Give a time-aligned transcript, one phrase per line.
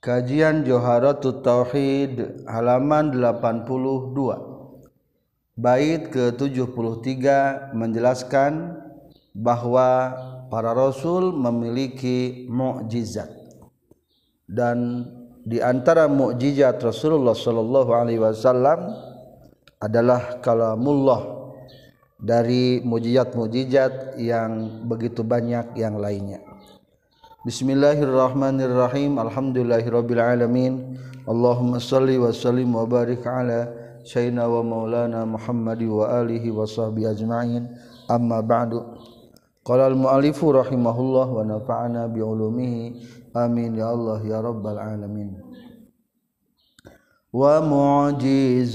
[0.00, 4.80] Kajian Joharatul Tauhid halaman 82
[5.60, 7.20] Bait ke-73
[7.76, 8.80] menjelaskan
[9.36, 10.16] bahwa
[10.48, 13.28] para rasul memiliki mukjizat
[14.48, 15.04] dan
[15.44, 18.96] di antara mukjizat Rasulullah sallallahu alaihi wasallam
[19.84, 21.52] adalah kalamullah
[22.16, 26.49] dari mukjizat-mukjizat yang begitu banyak yang lainnya.
[27.40, 29.16] Bismillahirrahmanirrahim.
[29.16, 33.64] Alhamdulillahirabbil alamin Allahumma shalli wa sallim wa barik ala
[34.04, 37.64] sayyidina wa maulana Muhammadi wa alihi wa sahbi ajma'in.
[38.12, 38.84] Amma ba'du.
[39.64, 43.08] Qala al muallifu rahimahullah wa nafa'ana bi ulumihi.
[43.32, 45.40] Amin ya Allah ya rabbal alamin.
[47.32, 48.68] Wa mu'jizatuhu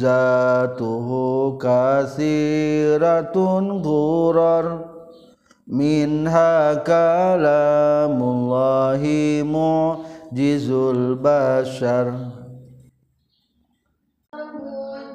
[1.61, 2.25] kasiratun
[3.85, 4.95] ghurar
[5.65, 12.13] minha kalamullahi mu'jizul bashar.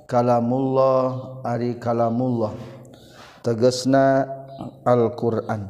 [0.05, 2.53] kalamullah ari kalamullah.
[3.41, 4.29] Tegesna
[4.85, 5.65] Alquran.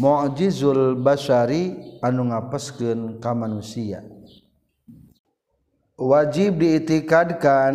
[0.00, 4.13] Mukjizul basyari anu ngapeskeun ka manusia.
[5.94, 7.72] Wajib diitikadkan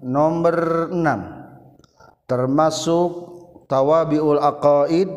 [0.00, 3.10] nomor 6 termasuk
[3.68, 5.08] tawabiul aqaid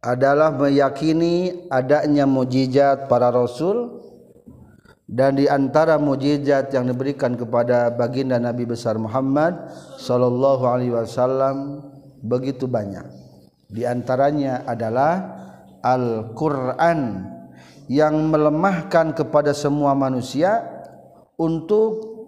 [0.00, 4.00] adalah meyakini adanya mujizat para rasul
[5.04, 9.58] dan di antara mujizat yang diberikan kepada baginda Nabi besar Muhammad
[10.00, 11.84] sallallahu alaihi wasallam
[12.24, 13.04] begitu banyak.
[13.68, 15.36] Di antaranya adalah
[15.82, 17.26] Al-Qur'an
[17.90, 20.79] yang melemahkan kepada semua manusia
[21.40, 22.20] untuk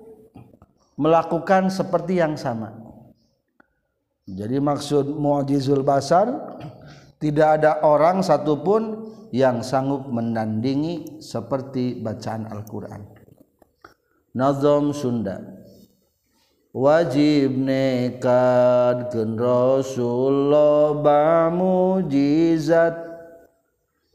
[0.96, 2.72] melakukan seperti yang sama.
[4.24, 6.56] Jadi maksud mu'jizul basar
[7.20, 13.02] tidak ada orang satupun yang sanggup menandingi seperti bacaan Al-Qur'an.
[14.32, 15.62] Nazam Sunda
[16.72, 22.96] Wajib nekad gen Rasulullah ba mujizat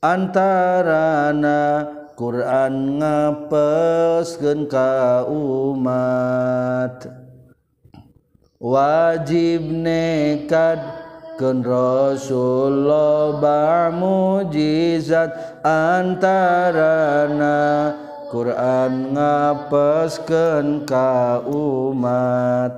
[0.02, 1.86] antarana
[2.18, 7.06] Quran ngapeskeun ka umat.
[8.58, 10.82] Wajib nekad
[11.38, 17.94] keun Rasulullah ba mujizat antarana.
[18.34, 22.74] Quran ngapeskeun ka umat.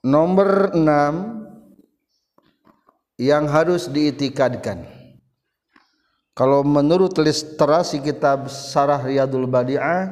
[0.00, 4.93] Nomor 6 yang harus diitikadkan
[6.34, 10.10] kalau menurut literasi kitab Sarah Riyadul Badi'ah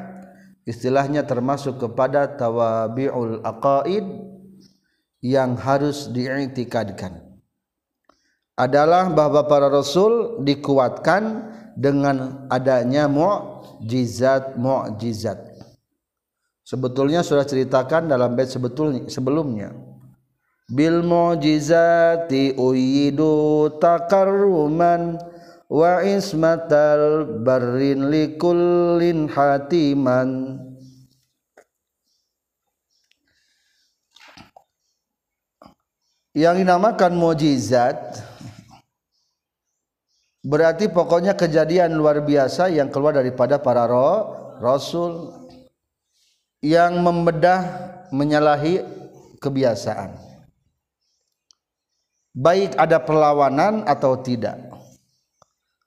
[0.63, 4.07] istilahnya termasuk kepada tawabi'ul aqaid
[5.19, 7.19] yang harus diiktikadkan.
[8.55, 15.53] Adalah bahwa para rasul dikuatkan dengan adanya mu'jizat mu'jizat
[16.63, 19.75] sebetulnya sudah ceritakan dalam bait sebetulnya sebelumnya.
[20.71, 25.32] Bil mu'jizati uyidu takarruman
[25.73, 30.61] wa ismatal barrin likullin hatiman.
[36.33, 38.25] Yang dinamakan mujizat
[40.41, 45.29] berarti pokoknya kejadian luar biasa yang keluar daripada para roh, rasul
[46.65, 47.65] yang membedah
[48.13, 48.81] menyalahi
[49.45, 50.17] kebiasaan.
[52.33, 54.72] Baik ada perlawanan atau tidak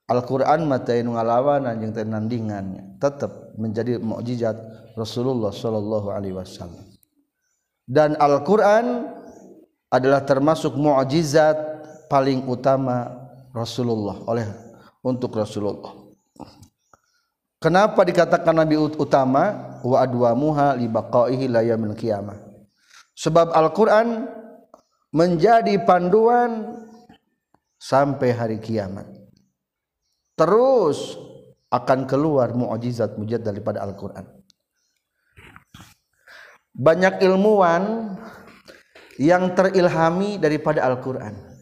[0.06, 4.54] Alquran mata ngalawan anjing tenandingannya tetap menjadi mukjizat
[4.94, 6.86] Rasulullah Shallallahu Alaihi Wasallam
[7.90, 9.10] dan Alquran
[9.90, 11.58] adalah termasuk mukjizat
[12.06, 13.10] paling utama
[13.56, 14.46] Rasulullah oleh
[15.06, 16.06] untuk Rasulullah.
[17.62, 22.38] Kenapa dikatakan Nabi utama wa adwamuha li baqaihi la yaumil qiyamah?
[23.16, 24.28] Sebab Al-Qur'an
[25.16, 26.84] menjadi panduan
[27.80, 29.08] sampai hari kiamat
[30.36, 31.20] terus
[31.72, 34.24] akan keluar mukjizat mujizat daripada Al-Qur'an.
[36.76, 38.16] Banyak ilmuwan
[39.16, 41.56] yang terilhami daripada Al-Qur'an.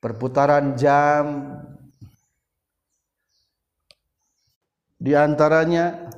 [0.00, 1.24] perputaran jam
[4.96, 6.08] di antaranya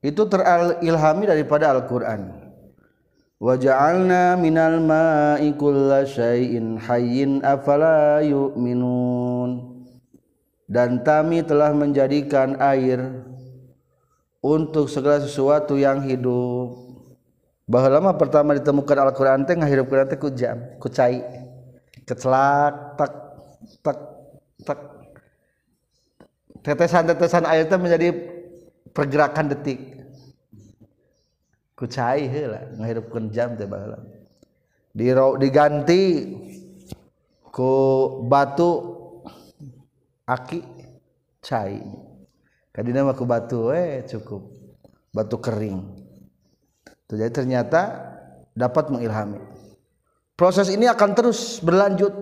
[0.00, 2.30] itu terilhami daripada Al-Quran
[3.42, 9.75] waja'alna minal ma'i kulla syai'in hayyin afala yu'minun
[10.66, 13.22] dan kami telah menjadikan air
[14.42, 16.86] untuk segala sesuatu yang hidup.
[17.66, 21.18] Bahwa lama pertama ditemukan Al-Quran teh ngahirupkeun teh ku jam ku cai
[22.06, 23.12] kecelak tak
[23.82, 23.98] tak
[24.62, 24.78] tak.
[26.62, 28.14] Tetesan-tetesan air teh menjadi
[28.94, 29.98] pergerakan detik.
[31.76, 33.98] Kucai heula ngahirupkeun jam teh baheula
[34.96, 36.02] di diganti
[37.52, 37.72] ku
[38.24, 38.95] batu
[40.26, 40.60] aki
[41.40, 41.80] cai.
[42.74, 44.42] Kadina mah ku batu we cukup.
[45.14, 45.80] Batu kering.
[47.08, 48.12] Tuh jadi ternyata
[48.52, 49.40] dapat mengilhami.
[50.36, 52.12] Proses ini akan terus berlanjut.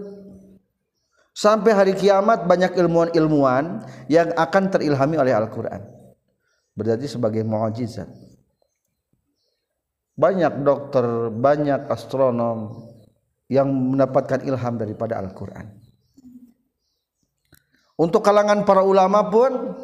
[1.34, 5.82] Sampai hari kiamat banyak ilmuwan-ilmuwan yang akan terilhami oleh Al-Qur'an.
[6.78, 8.06] Berarti sebagai mukjizat
[10.14, 12.86] banyak dokter banyak astronom
[13.50, 15.74] yang mendapatkan ilham daripada Al-Quran
[17.94, 19.74] untuk kalangan para ulama pun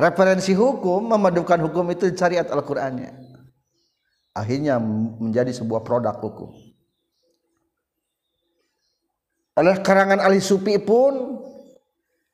[0.00, 3.14] referensi hukum memadukan hukum itu syariat Al-Qur'annya.
[4.34, 4.78] Akhirnya
[5.18, 6.54] menjadi sebuah produk hukum.
[9.58, 11.42] Oleh karangan ahli sufi pun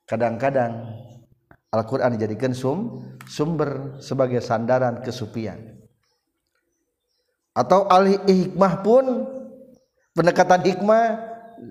[0.06, 0.86] kadang-kadang
[1.74, 5.76] Al-Quran dijadikan sum, sumber sebagai sandaran kesupian
[7.56, 9.04] atau ahli hikmah pun
[10.12, 11.04] pendekatan hikmah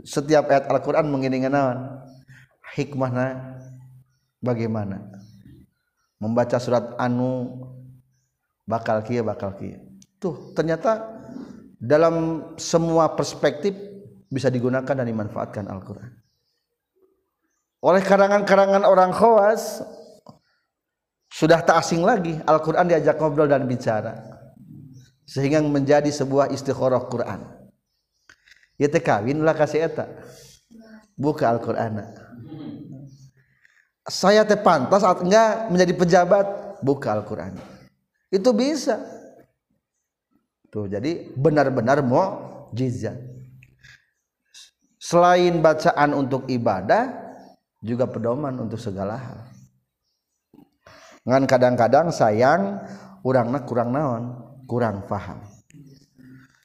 [0.01, 1.45] setiap ayat Al-Quran mengiringi
[2.75, 3.59] hikmahnya
[4.43, 4.99] bagaimana?
[6.19, 7.63] Membaca surat anu
[8.67, 9.79] bakal kia bakal kia.
[10.19, 11.15] Tuh ternyata
[11.79, 13.75] dalam semua perspektif
[14.27, 16.11] bisa digunakan dan dimanfaatkan Al-Quran.
[17.85, 19.85] Oleh karangan-karangan orang khawas
[21.29, 24.15] sudah tak asing lagi Al-Quran diajak ngobrol dan bicara.
[25.25, 27.43] Sehingga menjadi sebuah istikharah Quran.
[28.77, 30.05] Ya teh kawin lah kasih eta.
[31.15, 32.24] Buka Al-Qur'an
[34.05, 36.45] saya teh pantas atau enggak menjadi pejabat?
[36.85, 37.57] Buka Al-Qur'an.
[38.29, 39.01] Itu bisa.
[40.69, 43.15] Tuh jadi benar-benar mau jizat
[44.99, 47.13] selain bacaan untuk ibadah
[47.79, 49.39] juga pedoman untuk segala hal.
[51.25, 52.83] Ngan kadang-kadang sayang
[53.25, 54.23] urangna kurang naon
[54.69, 55.41] kurang paham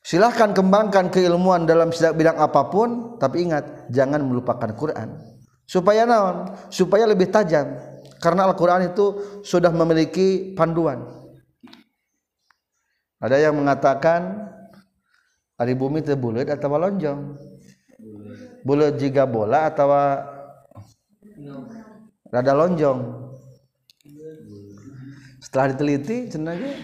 [0.05, 5.17] silahkan kembangkan keilmuan dalam bidang apa pun tapi ingat jangan melupakan Quran
[5.71, 6.51] supaya naon?
[6.75, 7.79] Supaya lebih tajam.
[8.19, 11.07] Karena Al-Quran itu sudah memiliki panduan.
[13.23, 14.51] Ada yang mengatakan
[15.55, 17.39] hari bumi itu bulat atau lonjong?
[18.67, 19.89] Bulat jika bola atau
[22.29, 23.31] rada lonjong?
[25.41, 26.77] Setelah diteliti cenanya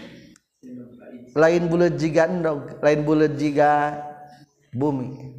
[1.37, 3.93] lain bulat jika endog lain bulat jika
[4.73, 5.37] bumi.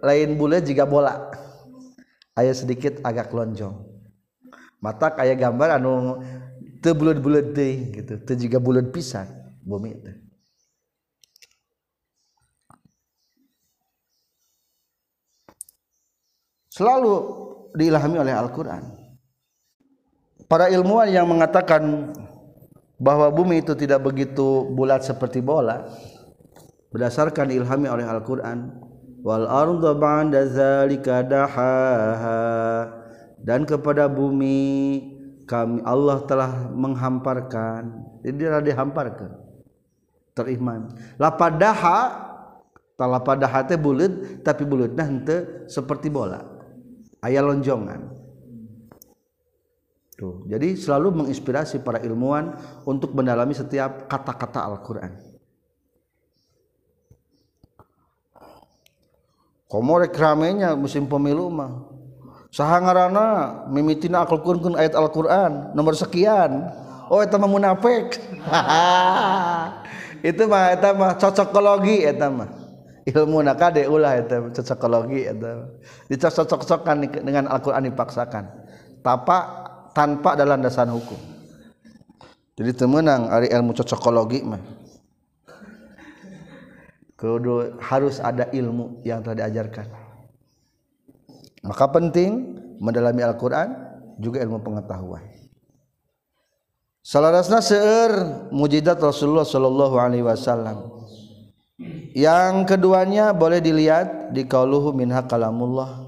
[0.00, 1.28] Lain bulat jika bola
[2.38, 3.74] ayah sedikit agak lonjong.
[4.78, 6.22] Mata kayak gambar anu
[6.78, 8.94] te bulat-bulat deh gitu te jika bulat
[9.66, 10.12] bumi itu
[16.78, 17.14] selalu
[17.74, 18.86] diilhami oleh Al-Quran.
[20.46, 22.14] Para ilmuwan yang mengatakan
[22.96, 25.90] bahwa bumi itu tidak begitu bulat seperti bola
[26.88, 28.87] berdasarkan ilhami oleh Al-Qur'an
[29.28, 32.40] wal ardu ba'da zalika dahaha.
[33.36, 35.04] Dan kepada bumi
[35.44, 38.08] kami Allah telah menghamparkan.
[38.24, 39.36] Jadi dia dihamparkan.
[40.32, 40.96] Teriman.
[41.20, 42.28] Lapadaha
[42.96, 46.42] talapadaha teh bulat tapi bulatnya henteu seperti bola.
[47.20, 48.16] Aya lonjongan.
[50.18, 50.42] Tuh.
[50.50, 55.27] Jadi selalu menginspirasi para ilmuwan untuk mendalami setiap kata-kata Al-Qur'an.
[59.68, 61.86] komorek ramenya musim pemilu mah.
[62.48, 63.26] Saha ngaranna
[63.68, 66.72] mimitina akalkurkeun ayat Al-Qur'an nomor sekian.
[67.12, 68.16] Oh itu mah munafik.
[70.24, 72.48] Itu mah itu mah cocokologi itu mah.
[73.08, 75.52] Ilmu nakade ulah itu cocokologi itu
[76.12, 78.44] dicocok-cocokkan dengan Al-Qur'an dipaksakan.
[79.04, 79.38] Tanpa
[79.92, 81.20] tanpa ada landasan hukum.
[82.58, 84.87] Jadi temenang ari ilmu cocokologi mah.
[87.18, 89.90] Kudu harus ada ilmu yang telah diajarkan.
[91.66, 93.74] Maka penting mendalami Al-Quran
[94.22, 95.26] juga ilmu pengetahuan.
[97.02, 100.94] Salarasna seueur mujizat Rasulullah sallallahu alaihi wasallam.
[102.14, 106.06] Yang keduanya boleh dilihat di kauluhu minha kalamullah.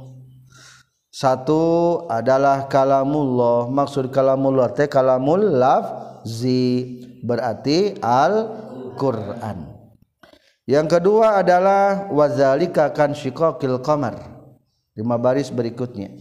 [1.11, 8.47] Satu adalah kalamullah maksud kalamullah teh kalamul lafzi berarti al
[8.95, 9.80] Quran
[10.71, 14.15] yang kedua adalah wazalika kan syikokil qamar.
[14.95, 16.15] Lima baris berikutnya.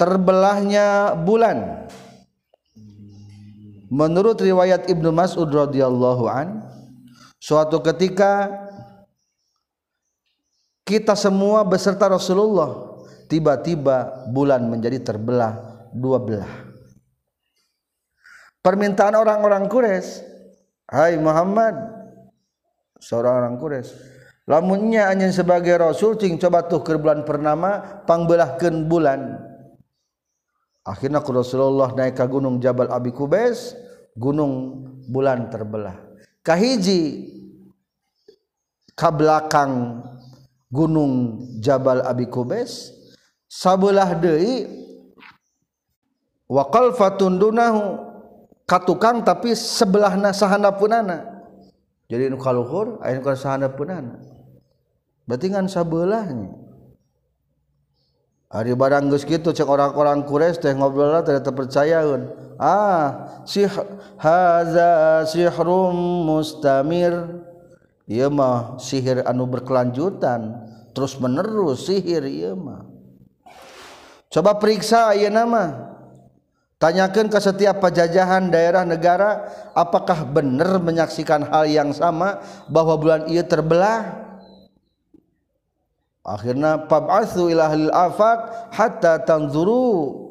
[0.00, 1.84] Terbelahnya bulan.
[3.92, 6.64] Menurut riwayat Ibnu Mas'ud radhiyallahu an
[7.36, 8.48] suatu ketika
[10.88, 15.60] kita semua beserta Rasulullah tiba-tiba bulan menjadi terbelah
[15.92, 16.52] dua belah.
[18.64, 20.24] Permintaan orang-orang Quraisy
[20.88, 22.01] Hai Muhammad
[23.02, 23.90] seorang Quraisy.
[24.46, 29.38] Lamunnya hanya sebagai rasul cing coba tuh ke bulan pernama pangbelahkeun bulan.
[30.82, 33.78] Akhirnya Rasulullah naik ke gunung Jabal Abi Kubais
[34.18, 35.94] gunung bulan terbelah.
[36.42, 37.30] Kahiji
[38.98, 40.02] ka belakang
[40.74, 42.90] gunung Jabal Abi Kubais
[43.46, 44.66] sabelah deui
[46.50, 48.02] wa qalfatun dunahu
[48.66, 51.41] katukang tapi sebelah nasahana punana
[52.12, 54.20] jadi nu kaluhur aya nu sahandapunana
[55.24, 56.62] berarti ngan sabelahnya
[58.52, 62.28] Ari barang geus kitu cek orang-orang Quraisy teh ngobrol teh terpercayaeun.
[62.60, 63.64] Ah, si
[64.20, 65.96] haza sihrum
[66.28, 67.40] mustamir.
[68.04, 72.84] Ieu mah sihir anu berkelanjutan, terus menerus sihir ieu mah.
[74.28, 75.91] Coba periksa ieu nama.
[76.82, 83.46] Tanyakan ke setiap pajajahan daerah negara apakah benar menyaksikan hal yang sama bahwa bulan ia
[83.46, 84.18] terbelah?
[86.26, 88.38] Akhirnya pab'atsu ila ahlil afaq
[88.74, 90.22] hatta tanzuru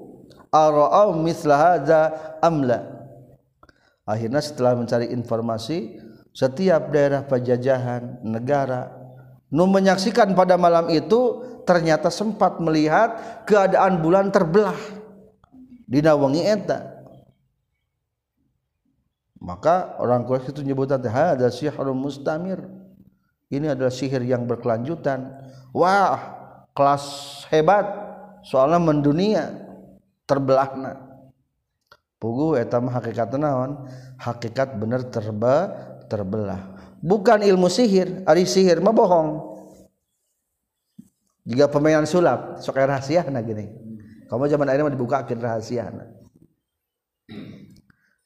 [0.52, 2.12] ara'au misla hadza
[2.44, 3.02] amla
[4.04, 5.96] akhirnya setelah mencari informasi
[6.36, 8.92] setiap daerah pajajahan negara
[9.48, 14.76] nu menyaksikan pada malam itu ternyata sempat melihat keadaan bulan terbelah
[15.92, 17.04] di wengi eta.
[19.44, 22.64] Maka orang Quraisy itu nyebutan hadza sihrun mustamir.
[23.52, 25.28] Ini adalah sihir yang berkelanjutan.
[25.76, 26.16] Wah
[26.72, 27.04] kelas
[27.52, 27.84] hebat.
[28.48, 29.54] Soalnya mendunia
[30.24, 30.98] terbelahna
[32.22, 33.86] pugu etam hakikat naon?
[34.22, 35.74] Hakikat bener terba
[36.08, 36.78] terbelah.
[37.02, 39.30] Bukan ilmu sihir ari sihir mah bohong.
[41.50, 43.81] Jika pemainan sulap sok rahasia nah gini
[44.32, 45.92] kamu zaman akhirnya dibuka akhir rahasia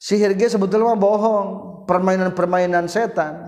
[0.06, 1.74] sihir ge sebetulnya bohong.
[1.86, 3.46] Permainan-permainan setan.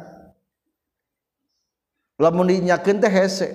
[2.19, 3.51] Lamun dinyakeun teh hese.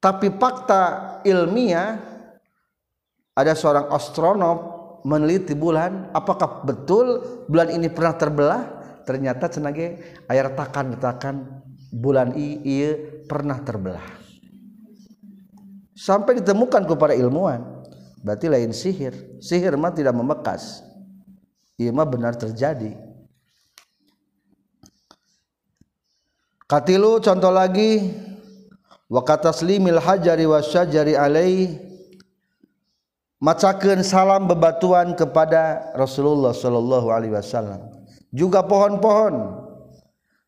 [0.00, 2.00] Tapi fakta ilmiah
[3.36, 8.62] ada seorang astronom meneliti bulan apakah betul bulan ini pernah terbelah?
[9.04, 11.36] Ternyata cenage air takan retakan
[11.88, 14.04] bulan iya pernah terbelah.
[15.96, 17.79] Sampai ditemukan kepada ilmuwan
[18.24, 19.12] berarti lain sihir.
[19.40, 20.84] Sihir mah tidak membekas.
[21.76, 22.96] Iya mah benar terjadi.
[26.64, 28.14] Katilu contoh lagi.
[29.10, 31.82] Wa kataslimil hajari wasyajari alaih
[33.42, 37.90] macakeun salam bebatuan kepada Rasulullah sallallahu alaihi wasallam.
[38.30, 39.59] Juga pohon-pohon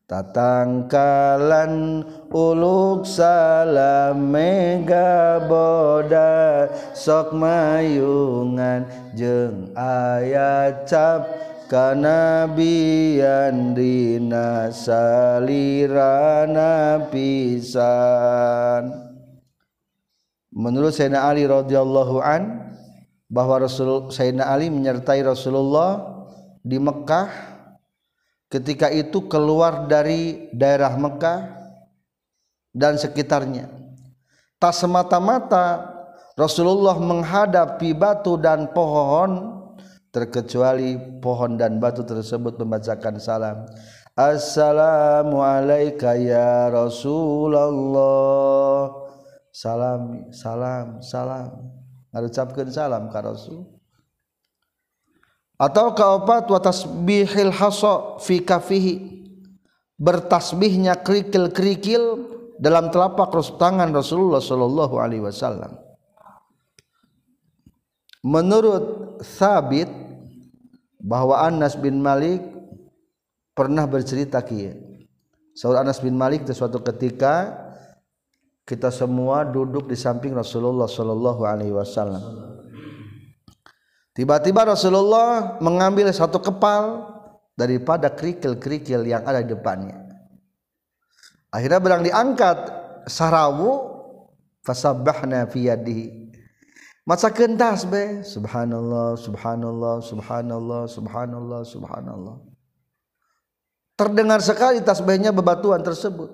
[0.07, 11.27] tatangkalan uluk salam mega boda sok mayungan jeung ayat cap.
[11.73, 15.41] Kanabian dina salirana
[17.09, 18.93] pisan.
[20.53, 22.77] Menurut Sayyidina Ali radhiyallahu an
[23.25, 26.13] bahwa Rasul Sayyidina Ali menyertai Rasulullah
[26.61, 27.52] di Mekah
[28.53, 31.57] ketika itu keluar dari daerah Mekah
[32.69, 33.65] dan sekitarnya.
[34.61, 35.89] Tak semata-mata
[36.37, 39.57] Rasulullah menghadapi batu dan pohon
[40.13, 43.65] terkecuali pohon dan batu tersebut membacakan salam
[44.13, 48.05] Assalamualaikum ya Rasulullah.
[49.49, 51.49] Salam salam salam.
[52.13, 53.72] Ngarucapkeun salam ka Rasul
[55.63, 57.55] atau kaopat wa tasbihil
[58.19, 58.95] fi kafihi
[59.95, 62.03] bertasbihnya kerikil-kerikil
[62.59, 65.79] dalam telapak tangan Rasulullah sallallahu alaihi wasallam
[68.23, 69.87] menurut Sabit
[71.03, 72.39] bahwa Anas bin Malik
[73.51, 74.73] pernah bercerita kia.
[75.53, 77.53] Saud Anas bin Malik di suatu ketika
[78.63, 82.23] kita semua duduk di samping Rasulullah Shallallahu Alaihi Wasallam.
[84.13, 87.01] Tiba-tiba Rasulullah mengambil satu kepal
[87.57, 90.05] daripada kerikil-kerikil yang ada di depannya.
[91.53, 92.57] akhirnya berang diangkat
[93.09, 93.89] sarawu
[94.65, 96.33] fasabahna fi yadihi.
[97.03, 98.23] Maca kentas be?
[98.23, 102.37] Subhanallah subhanallah subhanallah subhanallah subhanallah.
[103.93, 106.31] Terdengar sekali tasbihnya bebatuan tersebut.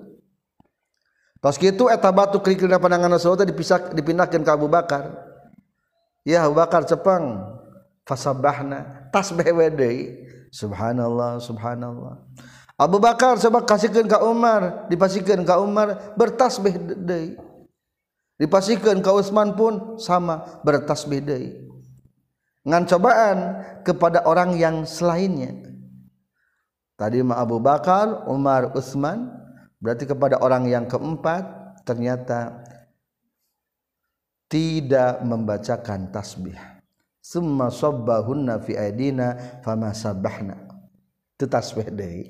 [1.40, 5.10] Pas gitu eta batu kerikilna pandangan Rasulullah dipisah dipindahkan ke Abu Bakar.
[6.24, 7.59] Ya Abu Bakar cepang
[8.10, 12.18] fasabahna tasbih wede subhanallah subhanallah.
[12.74, 17.38] Abu Bakar sebab kasihkan ke Umar dipasihkan ke Umar bertasbih deui
[18.40, 21.70] dipasikan kau Utsman pun sama bertasbih deui
[22.66, 23.38] ngan cobaan
[23.86, 25.70] kepada orang yang selainnya.
[27.00, 29.32] Tadi mah Abu Bakar Umar Utsman
[29.80, 31.48] berarti kepada orang yang keempat
[31.88, 32.60] ternyata
[34.50, 36.58] tidak membacakan tasbih
[37.30, 40.58] summa sabbahunna fi aidina fama sabbahna.
[41.38, 42.26] Itu tasbih deui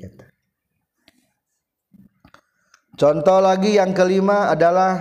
[3.01, 5.01] contoh lagi yang kelima adalah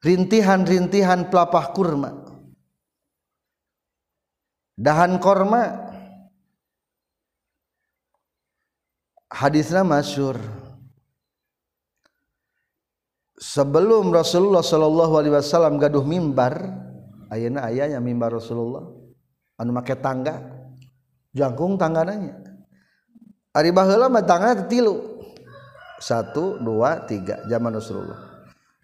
[0.00, 2.10] rintihan-rintihan pelapah kurma.
[4.80, 5.84] Dahan korma.
[9.26, 10.40] Hadisnya masyur
[13.36, 16.72] sebelum Rasulullah Shallallahu Alaihi Wasallam gaduh mimbar
[17.32, 18.86] Ayeuna ayahnya mimbar Rasulullah.
[19.58, 20.54] Anu make tangga.
[21.36, 22.56] Jangkung tanggananya
[23.56, 25.24] Ari baheula mah tangga tilu
[25.96, 27.40] satu dua tiga.
[27.48, 28.20] Zaman Rasulullah.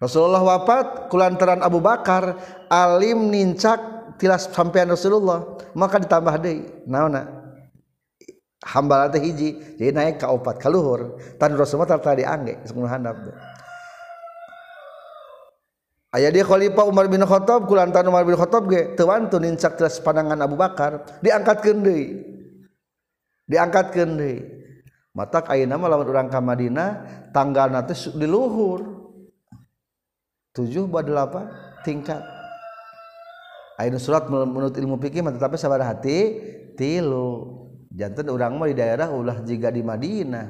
[0.01, 2.41] Rasulullah wafat kulantaran Abu Bakar.
[2.73, 3.77] Alim nincak
[4.17, 5.61] tilas sampean Rasulullah.
[5.77, 6.65] Maka ditambah deui.
[6.89, 7.29] Naona?
[8.65, 9.77] Hamba teh hiji.
[9.77, 11.21] Jadi naik ka opat ka luhur.
[11.37, 13.15] Tan Rasulullah tadi angge semuanya handap.
[16.13, 19.97] Ayah dia khalifah Umar bin Khattab kulantan Umar bin Khattab ge teu wantu nincak teras
[19.97, 22.21] pandangan Abu Bakar diangkatkeun deui.
[23.49, 24.45] Diangkatkeun deui.
[25.17, 26.89] Matak ayeuna mah lamun urang ka Madinah
[27.33, 29.09] tanggalna teh di luhur.
[30.53, 32.21] 7 ba 8 tingkat.
[33.81, 36.37] Ayeuna surat menurut ilmu fikih mah tetapi sabar hati
[36.77, 37.57] tilu.
[37.89, 40.45] Janten urang mah di daerah ulah jiga di Madinah.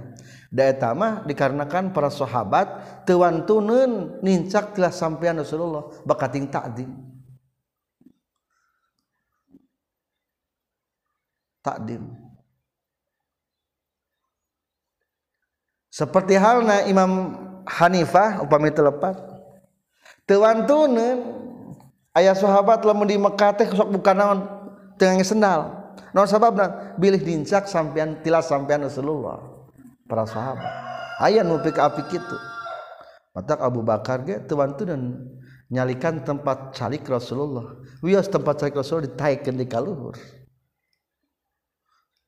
[0.54, 6.94] Daya tamah dikarenakan para sahabat tuan tunun nincak telah sampean Rasulullah bakating takdim.
[11.66, 12.06] Takdim.
[15.90, 19.16] Seperti halnya Imam Hanifah upami telepat
[20.24, 21.20] Tuan tunen
[22.16, 24.40] ayah sahabat lamun di Mekah teh sok bukan naon
[24.96, 25.62] tengah sendal.
[26.16, 26.96] Naon sababna?
[26.96, 29.53] Bilih dincak sampean tilas sampean Rasulullah
[30.14, 30.70] para sahabat.
[31.18, 32.38] Ayah nu pik api kitu.
[33.34, 35.26] Matak Abu Bakar ge tuan tunen
[35.74, 37.82] nyalikan tempat calik Rasulullah.
[38.06, 40.14] Wios tempat calik Rasulullah ditaikeun di kaluhur.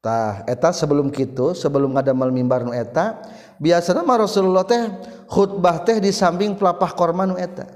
[0.02, 3.22] Tah eta sebelum kitu, sebelum ada mal mimbar nu eta,
[3.62, 4.82] biasana mah Rasulullah teh
[5.30, 7.70] khutbah teh di samping pelapah korma nu eta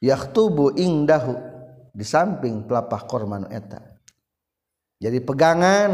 [0.00, 1.36] yakhtubu ingdahu
[1.92, 3.80] di samping pelapah korman eta
[5.00, 5.92] jadi pegangan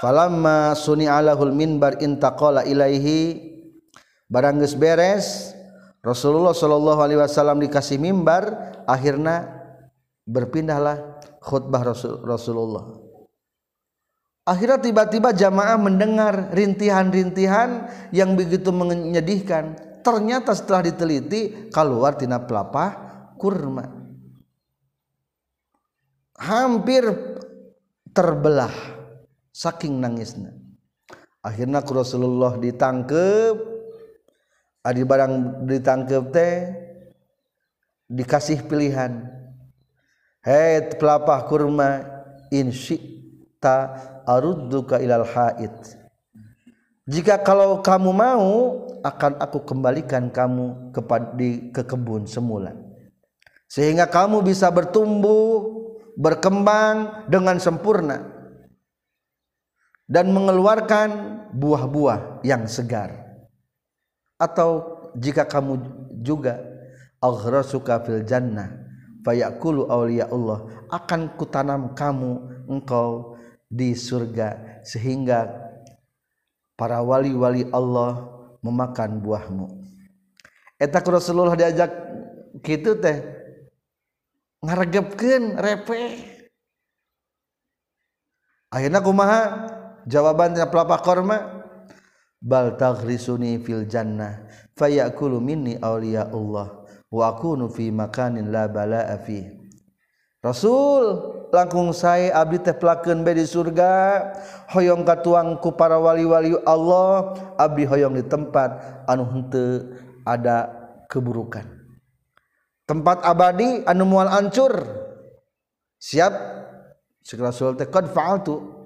[0.00, 3.36] falamma suni alahul minbar intaqala ilaihi
[4.32, 5.52] barang geus beres
[6.00, 9.60] Rasulullah sallallahu alaihi wasallam dikasih mimbar akhirnya
[10.24, 12.96] berpindahlah khutbah Rasul, Rasulullah.
[14.48, 19.76] Akhirnya tiba-tiba jamaah mendengar rintihan-rintihan yang begitu menyedihkan.
[20.00, 22.96] Ternyata setelah diteliti keluar tina pelapah
[23.36, 23.84] kurma.
[26.40, 27.04] Hampir
[28.16, 28.99] terbelah
[29.50, 30.60] saking nangisnya
[31.44, 33.56] akhirnya Rasulullah ditangkep.
[34.80, 36.54] Adi barang ditangkep teh
[38.08, 39.28] dikasih pilihan.
[40.40, 42.00] Hei pelapah kurma
[42.48, 43.92] in syi'ta
[44.24, 46.00] arudduka ilal haid.
[47.04, 48.48] Jika kalau kamu mau
[49.04, 52.72] akan aku kembalikan kamu kepada di ke kebun semula.
[53.68, 55.76] Sehingga kamu bisa bertumbuh
[56.16, 58.39] berkembang dengan sempurna
[60.10, 61.10] dan mengeluarkan
[61.54, 63.14] buah-buah yang segar.
[64.34, 65.78] Atau jika kamu
[66.18, 66.58] juga
[67.22, 68.74] aghrasuka fil jannah
[69.22, 73.38] fayakulu awliya Allah akan kutanam kamu engkau
[73.70, 75.46] di surga sehingga
[76.74, 78.26] para wali-wali Allah
[78.66, 79.66] memakan buahmu.
[80.80, 81.92] Eta Rasulullah diajak
[82.64, 83.20] gitu teh
[84.64, 86.00] ngaregepkeun repe
[88.72, 89.42] akhirnya kumaha
[90.10, 91.62] jawabannya pelapa korma?
[92.42, 99.44] Bal taghrisuni fil jannah fayakulu minni awliya Allah wa akunu fi makanin la bala'a fi
[100.40, 104.24] Rasul langkung saya Abi teh plaken be di surga
[104.72, 109.84] Hoyong katuangku para wali-wali Allah Abi Hoyong di tempat anu hente
[110.24, 110.72] ada
[111.12, 111.68] keburukan.
[112.88, 114.80] Tempat abadi anu mual ancur.
[116.00, 116.32] Siap?
[117.36, 118.79] Rasul teh qad fa'altu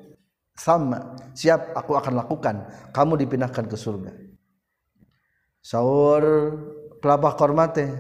[0.54, 1.18] sama.
[1.34, 2.56] Siap aku akan lakukan.
[2.94, 4.14] Kamu dipindahkan ke surga.
[5.60, 6.24] Sahur
[7.02, 7.90] pelabah kormate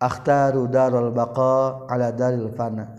[0.00, 2.96] akhtaru darul baqa ala daril fana.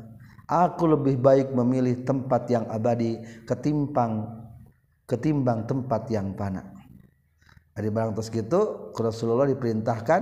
[0.50, 4.26] Aku lebih baik memilih tempat yang abadi ketimbang
[5.06, 6.74] ketimbang tempat yang fana.
[7.78, 10.22] Ari barang tos gitu Rasulullah diperintahkan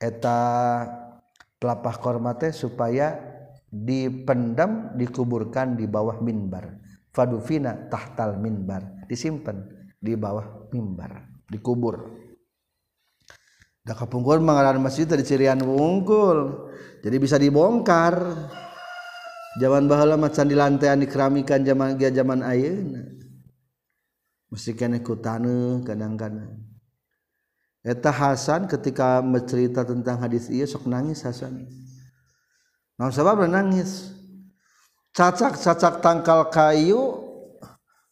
[0.00, 0.38] eta
[1.60, 3.14] pelapah kormate supaya
[3.70, 9.06] dipendam dikuburkan di bawah minbar fadufina tahtal minbar.
[9.06, 9.66] Disimpan
[10.00, 12.06] di bawah mimbar dikubur.
[13.82, 16.70] Da kapungkur mengaran masjid di cirian wungkul.
[17.02, 18.14] Jadi bisa dibongkar.
[19.58, 23.02] Zaman bahala macan di lantai di keramikan zaman gia zaman ayeuna.
[24.50, 26.54] Mesti kene ku taneuh kadang-kadang.
[27.80, 31.66] Eta Hasan ketika mencerita tentang hadis ieu sok nangis Hasan.
[33.00, 34.12] Naon sabab nangis
[35.14, 37.30] cacak-cacak tangkal kayu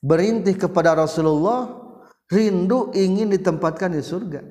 [0.02, 1.70] berintih kepada Rasulullah
[2.30, 4.42] rindu ingin ditempatkan di surga.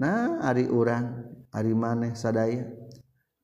[0.00, 1.22] Nah ari urang
[1.54, 2.66] ari maneh sadaya.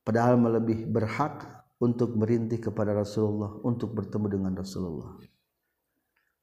[0.01, 1.45] Padahal melebih berhak
[1.77, 5.21] untuk berintih kepada Rasulullah untuk bertemu dengan Rasulullah.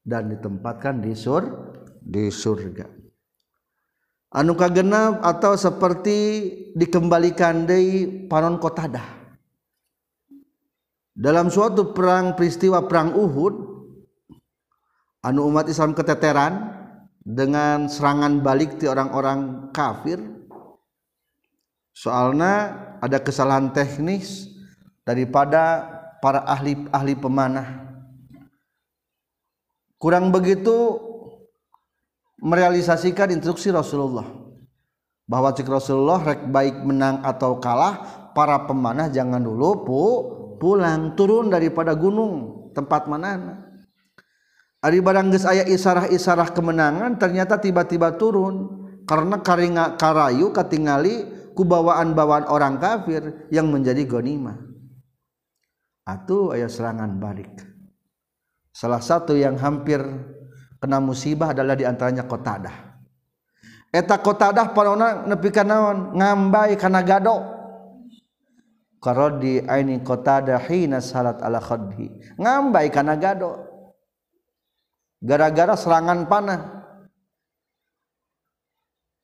[0.06, 1.42] Dan ditempatkan di sur
[2.00, 2.86] di surga.
[4.28, 6.16] Anu kagenap atau seperti
[6.76, 9.17] dikembalikan dari panon kotadah
[11.18, 13.54] dalam suatu perang peristiwa perang Uhud
[15.26, 16.78] anu umat Islam keteteran
[17.26, 20.22] dengan serangan balik di orang-orang kafir
[21.90, 24.46] soalnya ada kesalahan teknis
[25.02, 25.90] daripada
[26.22, 27.66] para ahli-ahli pemanah.
[29.98, 31.02] Kurang begitu
[32.38, 34.30] merealisasikan instruksi Rasulullah
[35.26, 40.02] bahwa cik Rasulullah baik menang atau kalah para pemanah jangan dulu pu
[40.58, 43.64] pulang turun daripada gunung tempat mana
[44.78, 51.26] Ari barang geus aya isarah-isarah kemenangan ternyata tiba-tiba turun karena karinga karayu katingali
[51.58, 54.54] ku bawaan-bawaan orang kafir yang menjadi gonima.
[56.06, 57.50] Atuh aya serangan balik.
[58.70, 59.98] Salah satu yang hampir
[60.78, 63.02] kena musibah adalah di antaranya Qatadah.
[63.90, 66.14] Eta Qatadah parona nepi ka naon?
[66.14, 67.57] Ngambai kana gado.
[68.98, 72.10] Karodi aini Qatadah hina salat ala khadhi.
[72.34, 73.62] Ngambai kana gado.
[75.22, 76.62] Gara-gara serangan panah.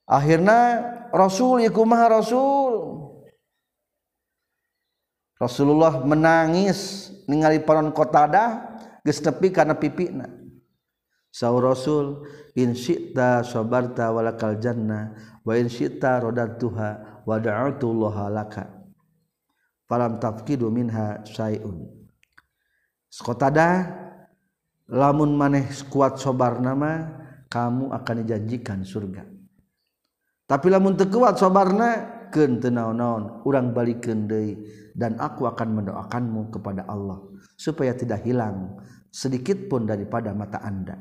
[0.06, 2.74] Akhirnya Rasul ikumah Rasul.
[5.38, 10.30] Rasulullah menangis ningali paron kotada geus tepi kana pipina.
[11.34, 12.22] Saur Rasul
[12.54, 18.73] in syi'ta sabarta walakal jannah wa in syi'ta radatuha wa da'utu Allah laka
[19.88, 21.88] falam tafkidu minha syai'un.
[23.14, 23.94] Kotada
[24.90, 29.22] lamun maneh kuat sobar nama kamu akan dijanjikan surga.
[30.44, 31.90] Tapi lamun tekuat sobarna
[32.34, 34.58] kente naon-naon urang balik deui
[34.92, 37.22] dan aku akan mendoakanmu kepada Allah
[37.54, 38.74] supaya tidak hilang
[39.14, 40.98] sedikit pun daripada mata anda.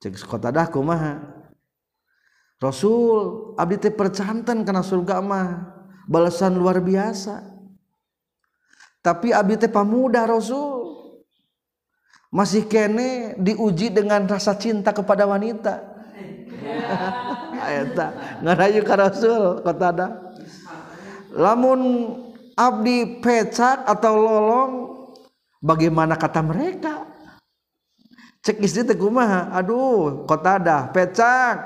[0.00, 0.16] Cek
[0.52, 1.12] dah kumaha
[2.56, 5.75] Rasul abdi teh percantan karena surga mah
[6.06, 7.42] balasan luar biasa.
[9.02, 10.94] Tapi abdi teh pamuda Rasul.
[12.30, 15.94] Masih kene diuji dengan rasa cinta kepada wanita.
[17.66, 20.08] Ayata ngarayu ka Rasul kata ada.
[21.36, 21.80] Lamun
[22.58, 24.72] abdi pecak atau lolong
[25.62, 27.06] bagaimana kata mereka?
[28.42, 29.54] Cek istri teh kumaha?
[29.54, 31.62] Aduh kota ada pecak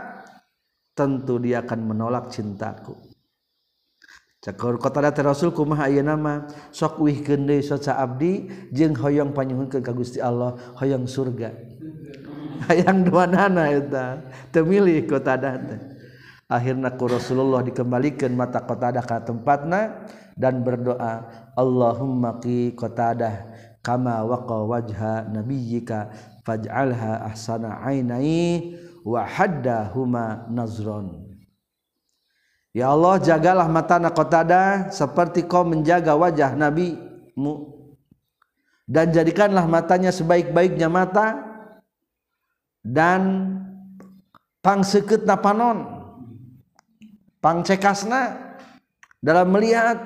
[0.92, 3.09] tentu dia akan menolak cintaku
[4.40, 9.84] Cakur kota data Rasul kumaha ayeuna nama sok wihkeun deui soca abdi jeung hoyong panyuhunkeun
[9.84, 11.52] ka Gusti Allah hoyong surga.
[12.64, 15.76] Hayang duanana eta teu milih kota data.
[16.48, 20.08] Akhirna ku Rasulullah dikembalikan mata Qatadah ka tempatna
[20.40, 23.44] dan berdoa Allahumma qi Qatadah
[23.84, 26.10] kama waqa wajha nabiyyika
[26.48, 28.72] faj'alha ahsana ainai
[29.04, 31.29] wa haddahuma nazron
[32.70, 37.74] Ya Allah jagalah mata nakotada seperti kau menjaga wajah nabimu
[38.86, 41.34] dan jadikanlah matanya sebaik-baiknya mata
[42.86, 43.50] dan
[44.62, 45.82] pang seket napanon
[47.42, 48.54] pang cekasna
[49.18, 49.98] dalam melihat.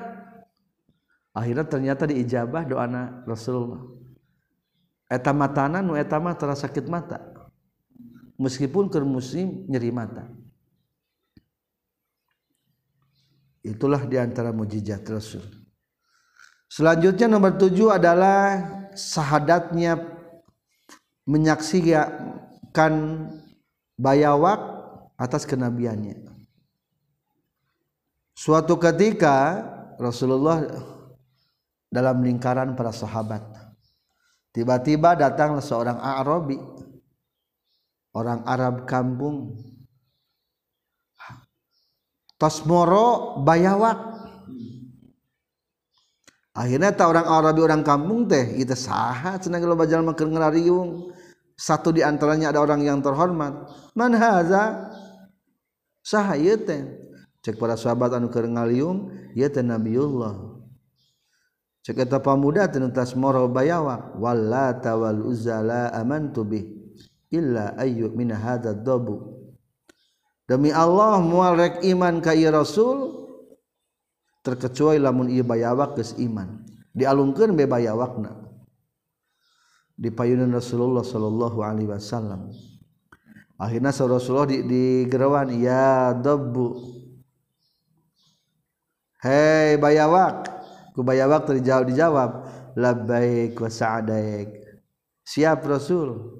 [1.35, 2.87] Akhirnya ternyata diijabah doa
[3.27, 3.83] Rasulullah.
[5.11, 7.19] Eta matanan nu eta mah terasa sakit mata.
[8.39, 8.97] Meskipun ke
[9.67, 10.31] nyeri mata
[13.65, 15.41] itulah di antara mujizat Rasul
[16.69, 18.61] selanjutnya nomor tujuh adalah
[18.93, 19.97] sahadatnya
[21.25, 22.93] menyaksikan
[23.97, 24.61] bayawak
[25.17, 26.21] atas kenabiannya
[28.37, 29.65] suatu ketika
[29.97, 30.61] Rasulullah
[31.95, 33.41] dalam lingkaran para sahabat.
[34.51, 36.59] Tiba-tiba datanglah seorang Arabi,
[38.15, 39.55] orang Arab kampung.
[42.45, 43.97] Tosmoro bayawak.
[46.53, 51.09] Akhirnya tak orang Arabi orang kampung teh itu saha cenah lo bajal makan ngerariung
[51.57, 53.65] satu di antaranya ada orang yang terhormat.
[53.97, 54.93] Man haza?
[56.05, 56.85] Saha ieu teh?
[57.41, 60.61] Cek para sahabat anu keur ngaliung ieu teh nabiullah.
[61.81, 66.65] Cek eta pamuda teh tasmoro bayawak wallata wal uzala amantu bih
[67.33, 69.34] illa ayyu min hadad dabu
[70.45, 73.25] demi Allah mualrek iman ka Rasul
[74.45, 76.61] terkecuali lamun ieu bayawak geus iman.
[76.93, 78.45] Dialungkeun be bayawakna.
[79.97, 82.53] Di payunan Rasulullah sallallahu alaihi wasallam.
[83.57, 86.77] Akhirnya Rasulullah di, di gerawan ya dabbu
[89.25, 90.53] hei bayawak.
[90.93, 92.31] Ku bayawak terjawab dijawab
[92.77, 94.47] labbaik wa sa'daik.
[95.25, 96.39] Siap Rasul.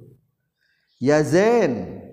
[1.02, 2.05] Ya Zain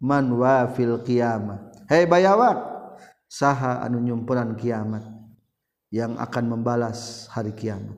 [0.00, 1.70] man wa fil qiyamah.
[1.86, 2.56] Hei bayawak
[3.28, 5.04] saha anu nyumpuran kiamat
[5.92, 7.94] yang akan membalas hari kiamat.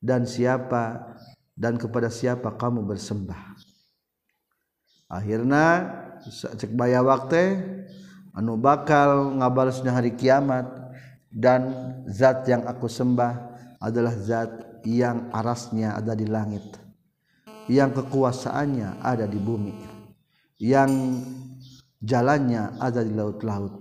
[0.00, 1.12] Dan siapa
[1.52, 3.58] dan kepada siapa kamu bersembah.
[5.10, 5.66] Akhirnya
[6.56, 7.58] cek bayawak teh
[8.32, 10.78] anu bakal ngabalasnya hari kiamat.
[11.30, 11.70] Dan
[12.10, 16.74] zat yang aku sembah adalah zat yang arasnya ada di langit.
[17.70, 19.89] Yang kekuasaannya ada di bumi
[20.60, 21.24] yang
[22.04, 23.80] jalannya ada di laut-laut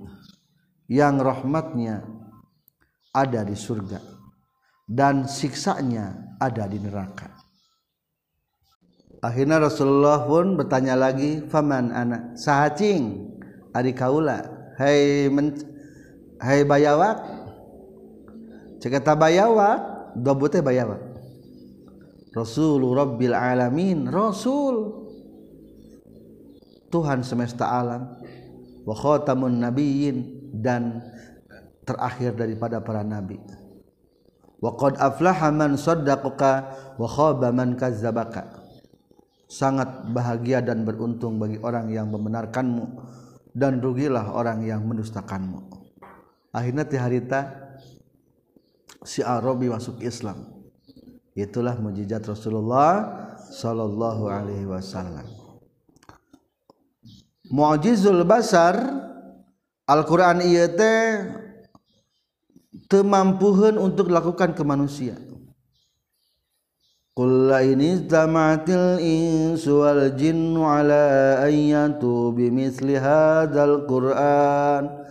[0.89, 2.02] yang rahmatnya
[3.13, 4.02] ada di surga.
[4.89, 7.30] Dan siksanya ada di neraka.
[9.22, 13.30] Akhirnya Rasulullah pun bertanya lagi faman anak sahacing
[13.70, 14.74] ari kaula.
[14.82, 15.52] Hai hey,
[16.42, 17.22] hai bayawak.
[18.82, 19.76] Ceketa bayawa
[20.15, 20.98] dobut teh bayawa
[22.32, 24.08] Rasulullah Rabbil alamin.
[24.08, 25.06] Rasul
[26.89, 28.17] Tuhan semesta alam
[28.84, 31.06] wa khatamun nabiyyin dan
[31.86, 33.38] terakhir daripada para nabi.
[34.60, 36.52] Wa qad aflaha man saddaqaka
[36.99, 38.60] wa khaba man kazzabaka.
[39.49, 42.86] Sangat bahagia dan beruntung bagi orang yang membenarkanmu
[43.58, 45.65] dan rugilah orang yang mendustakanmu.
[46.54, 47.49] Akhirnya ti harita
[49.02, 50.54] si Arabi masuk Islam.
[51.34, 55.38] Itulah mujizat Rasulullah sallallahu alaihi wasallam
[57.49, 58.77] mu'jizul basar
[59.89, 61.25] Al-Qur'an ieu teh
[62.85, 65.17] temampuhan untuk dilakukan ke manusia.
[67.17, 75.09] Qul la in istama'atil insu wal jinnu ala ayyatu bimithli hadzal Qur'an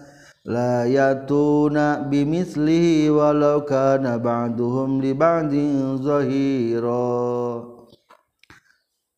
[0.48, 7.61] la yatuna bimislihi walau kana ba'duhum li ba'din zahira.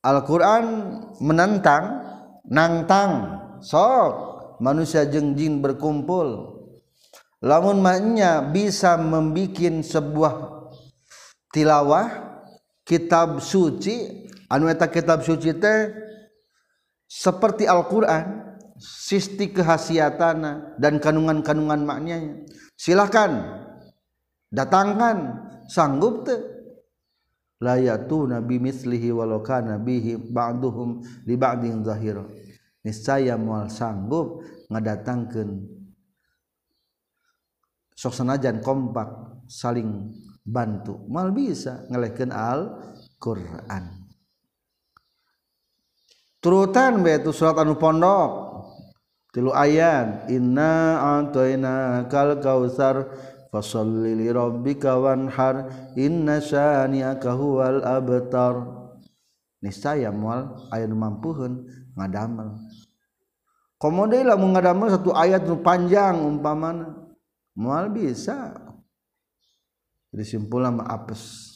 [0.03, 0.65] Al-Qur'an
[1.21, 2.03] menantang
[2.49, 4.31] nangtang sok.
[4.61, 6.61] Manusia jeung jin berkumpul.
[7.41, 10.35] Lamun maknya bisa membuat sebuah
[11.49, 12.37] tilawah
[12.85, 15.97] kitab suci anu eta kitab suci teh
[17.09, 22.45] seperti Al-Qur'an sisti kehasiatana dan kandungan-kandungan maknanya.
[22.77, 23.65] Silahkan
[24.53, 25.49] datangkan.
[25.73, 26.60] Sanggup teh.
[27.61, 32.25] Layatu nabi mislihi walau kana bihi ba'duhum li ba'din zahir.
[32.81, 34.41] Niscaya moal sanggup
[34.73, 35.69] ngadatangkeun
[37.93, 39.13] sok sanajan kompak
[39.45, 41.05] saling bantu.
[41.13, 42.81] Mal bisa ngelehkeun al
[43.21, 44.01] Quran
[46.41, 48.49] turutan be surat anu pondok.
[49.31, 53.15] Tilu ayat inna a'tayna kal kautsar
[53.51, 58.81] fasalli li rabbika wanhar inna syani'aka huwal abtar.
[59.61, 62.57] Niscaya moal aya nu mampuheun ngadamel.
[63.77, 67.13] Komo deui lamun ngadamel satu ayat nu panjang umpamana.
[67.59, 68.57] Moal bisa.
[70.09, 71.53] Disimpulna mah apes.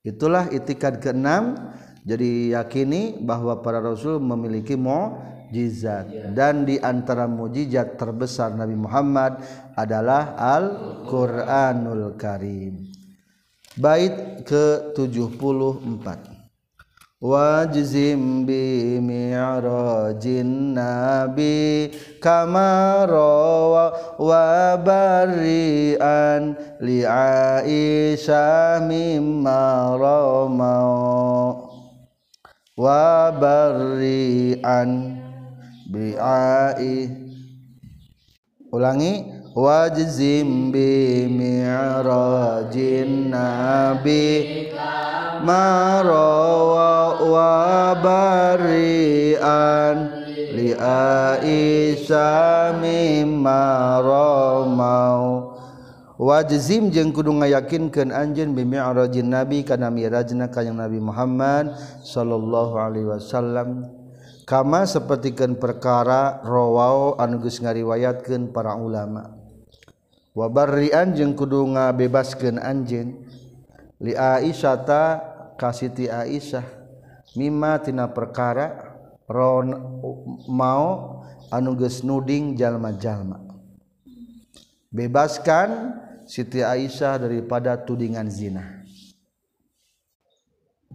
[0.00, 1.76] Itulah itikad keenam.
[2.00, 6.30] Jadi yakini bahwa para rasul memiliki mau mukjizat.
[6.30, 9.42] Dan di antara mukjizat terbesar Nabi Muhammad
[9.74, 12.86] adalah Al-Qur'anul Karim.
[13.74, 16.38] Bait ke-74.
[17.20, 31.68] Wajzim bi mi'rajin nabi kama rawa wa bari'an li aisyah mimma ramau
[32.80, 35.19] wa bari'an
[35.90, 36.14] bi
[38.70, 39.42] ulangi.
[39.50, 44.70] Wajzim bi mi'rajin nabi.
[45.42, 49.96] Marawa wa bari'an
[50.54, 55.50] li Aisyah mimma ramau.
[56.14, 61.74] Wajzim jeung kudu ngayakinkeun anjeun bi mi'rajin nabi kana mi'rajna ka Nabi Muhammad
[62.06, 63.98] sallallahu alaihi wasallam
[64.44, 69.36] kama sepertikan perkara rowaw anugus ngariwayatkan para ulama.
[70.30, 73.26] Wabarrian jeung kudu ngabebaskeun anjeun.
[74.00, 75.20] Li Aisyata
[75.60, 76.64] ka Siti Aisyah
[77.36, 78.96] mimma tina perkara
[79.28, 79.76] ron
[80.48, 81.20] mau
[81.52, 83.42] anu geus nuding jalma-jalma.
[84.88, 88.80] Bebaskan Siti Aisyah daripada tudingan zina.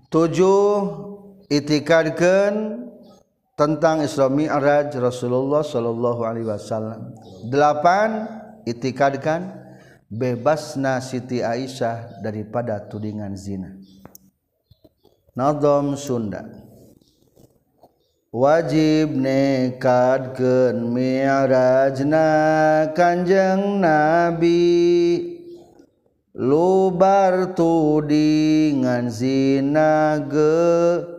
[0.09, 0.79] Tujuh
[1.51, 2.87] itikadkeun
[3.55, 7.15] tentang Isra Mi'raj Rasulullah Shallallahu Alaihi Wasallam.
[7.47, 9.55] 8 itikadkan
[10.11, 13.79] bebasna Siti Aisyah daripada tudingan zina.
[15.35, 16.43] Nadom Sunda.
[18.35, 22.27] Wajib nekadkeun mi'rajna
[22.91, 25.31] Kanjeng Nabi.
[26.35, 31.14] Lubar tudingan zina ge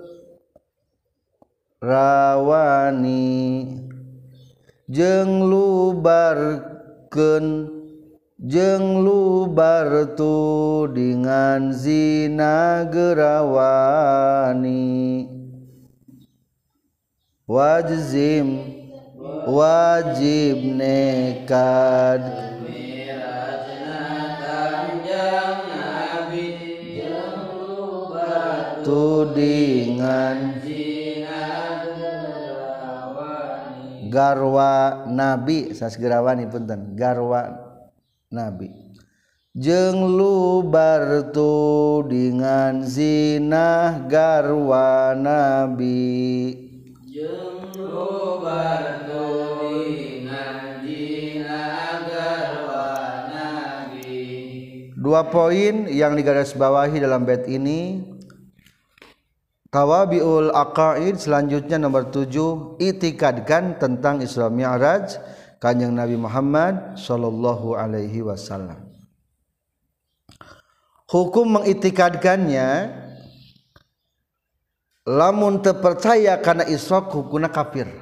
[1.83, 3.67] rawani.
[4.87, 7.47] Jeng lubarken
[8.39, 14.57] jeng lubartu dengan zina gerawani.
[17.47, 18.59] Wajzim
[19.47, 22.47] wajib nekad
[28.83, 30.56] tudingan
[34.17, 35.77] garwa nabi.
[35.77, 37.53] Sasgerawani punten garwa
[38.33, 38.73] nabi.
[39.53, 46.53] Jeng lubartu dengan zina garwa nabi.
[47.09, 49.29] Jeng lubartu
[49.85, 51.65] dengan zina
[52.09, 52.89] garwa
[53.33, 54.25] nabi.
[54.97, 58.16] Dua poin yang digarisbawahi dalam bait ini
[59.77, 65.21] Tawabiul Aqaid selanjutnya nomor 7 itikadkan tentang Isra Mi'raj
[65.61, 68.81] Kanjeng Nabi Muhammad sallallahu alaihi wasallam.
[71.13, 72.89] Hukum mengitikadkannya
[75.05, 77.93] lamun terpercaya karena Isra hukumna kafir.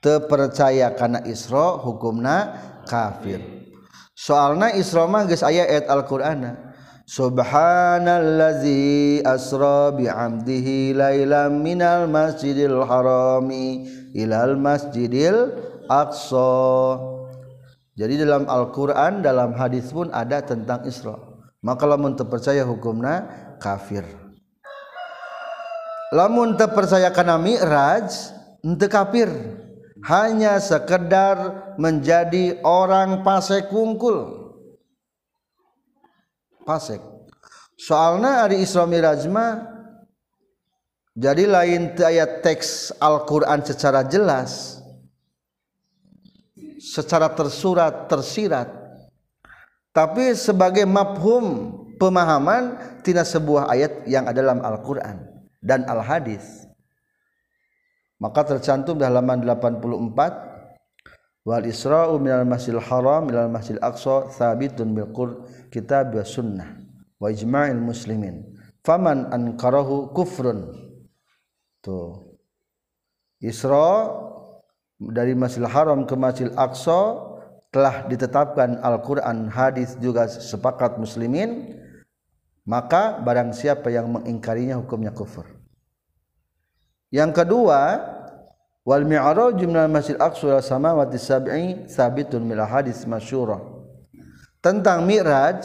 [0.00, 2.56] Terpercaya karena Isra hukumna
[2.88, 3.68] kafir.
[4.16, 6.72] Soalna Isra mah geus aya ayat Al-Qur'ana.
[7.04, 13.84] Subhanallazi asra bi'amdihi lailam minal masjidil harami
[14.16, 15.52] ilal masjidil
[15.84, 16.96] Aqsa.
[17.92, 21.12] Jadi dalam Al-Qur'an dalam hadis pun ada tentang Isra.
[21.60, 23.28] Maka lamun terpercaya hukumna
[23.60, 24.08] kafir.
[26.08, 28.32] Lamun terpercaya kana Mi'raj
[28.64, 29.28] ente kafir.
[30.08, 34.43] Hanya sekedar menjadi orang pasek kungkul.
[36.64, 37.00] Pasek.
[37.76, 39.74] Soalnya hari Isra Mi'raj mah
[41.14, 44.82] jadi lain ayat teks Al-Quran secara jelas
[46.82, 48.66] secara tersurat tersirat
[49.94, 51.70] tapi sebagai mafhum
[52.02, 55.22] pemahaman tina sebuah ayat yang ada dalam Al-Qur'an
[55.62, 56.66] dan Al-Hadis
[58.18, 60.53] maka tercantum di halaman 84
[61.44, 65.12] wal isra'u minal masjidil haram ilal masjidil aqsa thabitun bil
[65.68, 66.68] kitab wa sunnah
[67.20, 68.44] wa ijma'il muslimin.
[68.84, 70.68] Faman ankarahu kufrun.
[71.80, 72.36] Tuh.
[73.40, 74.08] Isra
[75.00, 77.32] dari Masjidil Haram ke Masjidil Aqsa
[77.68, 81.74] telah ditetapkan Al-Qur'an, hadis juga sepakat muslimin,
[82.64, 85.44] maka barang siapa yang mengingkarinya hukumnya kufur.
[87.10, 88.00] Yang kedua,
[88.84, 93.60] wal mi'raj min Masjidil Aqsa ila samawati sab'i sabitun min hadis masyhurah.
[94.60, 95.60] Tentang Mi'raj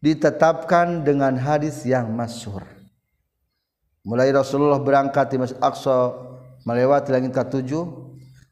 [0.00, 2.64] ditetapkan dengan hadis yang masyhur.
[4.04, 6.12] Mulai Rasulullah berangkat di Masjid Aqsa
[6.64, 7.72] melewati langit ke-7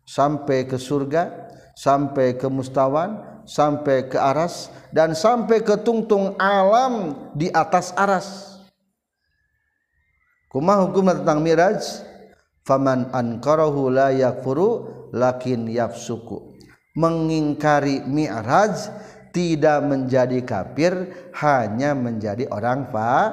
[0.09, 7.53] sampai ke surga sampai ke mustawan sampai ke aras dan sampai ke tungtung alam di
[7.53, 8.57] atas aras
[10.49, 12.08] kumah hukum tentang miraj
[12.69, 14.85] faman ankarahu la yakfuru
[15.17, 16.61] lakin yafsuku.
[16.93, 18.93] Mengingkari mi'raj
[19.33, 20.93] tidak menjadi kafir
[21.41, 23.33] hanya menjadi orang fa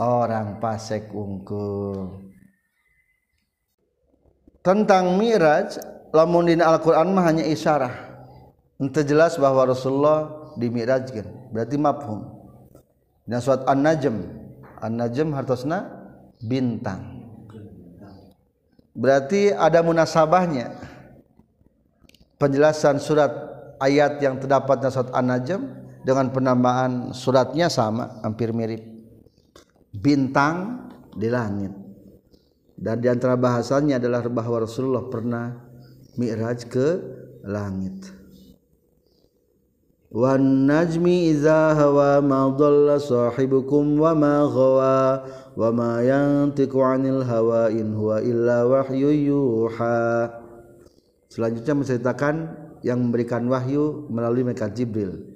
[0.00, 2.24] orang pasek unggul.
[4.64, 5.76] Tentang mi'raj
[6.16, 7.92] lamun dina Al-Qur'an mah hanya isyarah.
[8.80, 12.24] Ente jelas bahwa Rasulullah dimirajkeun berarti mafhum.
[13.28, 14.40] Dina surat An-Najm.
[14.80, 15.84] An-Najm hartosna
[16.40, 17.19] bintang
[19.00, 20.76] berarti ada munasabahnya.
[22.36, 23.32] Penjelasan surat
[23.80, 25.60] ayat yang terdapat dalam surat An-Najm
[26.04, 28.80] dengan penambahan suratnya sama hampir mirip.
[29.92, 31.72] Bintang di langit.
[32.80, 35.52] Dan di antara bahasanya adalah bahwa Rasulullah pernah
[36.16, 36.86] mi'raj ke
[37.44, 38.19] langit
[40.10, 45.22] wan najmi iza hawa ma dhalla sahibukum wa ma ghawa
[45.54, 50.26] wa ma yantiqu 'anil hawa in huwa illa wahyu yuha.
[51.30, 52.36] Selanjutnya menceritakan
[52.82, 55.30] yang memberikan wahyu melalui malaikat Jibril.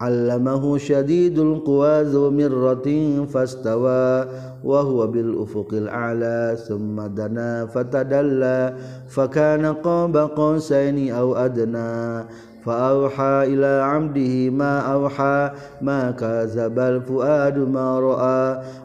[0.00, 4.24] Allamahu syadidul quwa dzu mirratin fastawa
[4.64, 8.74] wa huwa bil ufuqil a'la thumma dana fatadalla
[9.12, 12.24] fakana qaba qausaini aw adna
[12.65, 18.41] فأوحى إلى عبده ما أوحى ما كذب الفؤاد ما رأى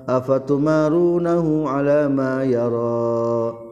[0.08, 3.70] أفتمارونه على ما يرى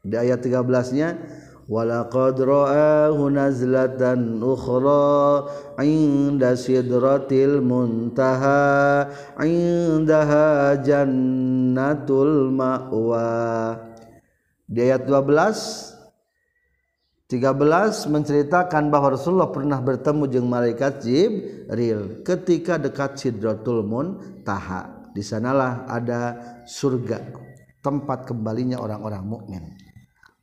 [0.00, 1.20] di ayat 13-nya
[1.68, 5.44] walaqad ra'ahu nazlatan ukhra
[5.76, 9.12] 'inda sidratil muntaha
[9.44, 13.76] 'indaha jannatul ma'wa
[14.64, 15.93] di ayat 12
[17.35, 25.11] 13 menceritakan bahwa Rasulullah pernah bertemu dengan malaikat Jibril ketika dekat Sidratul Muntaha.
[25.11, 27.19] Di sanalah ada surga,
[27.83, 29.63] tempat kembalinya orang-orang mukmin.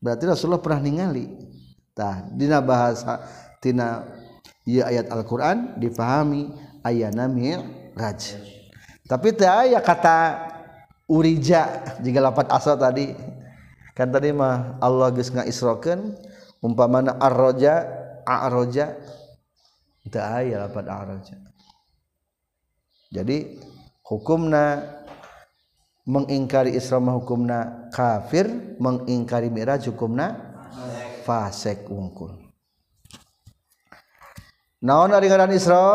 [0.05, 1.29] Berarti Rasulullah pernah ningali.
[1.97, 3.21] Tah, dina bahasa
[3.61, 4.05] tina
[4.65, 6.53] ieu ayat Al-Qur'an difahami
[6.85, 8.37] ayana mi'raj.
[9.09, 10.41] Tapi teu aya kata
[11.09, 13.13] urija jika lapat asal tadi.
[13.93, 16.32] Kan tadi mah Allah geus ngaisrokeun
[16.63, 17.75] umpamana arroja
[18.23, 18.97] a'roja
[20.07, 21.37] itu aya lapat a'roja
[23.13, 23.61] jadi
[24.07, 24.81] hukumna
[26.09, 30.35] mengingkari Isra hukumna kafir mengingkari Mi'raj hukumna
[31.23, 32.35] fasik wungkul.
[34.83, 35.87] Naon ari ngaran Isra?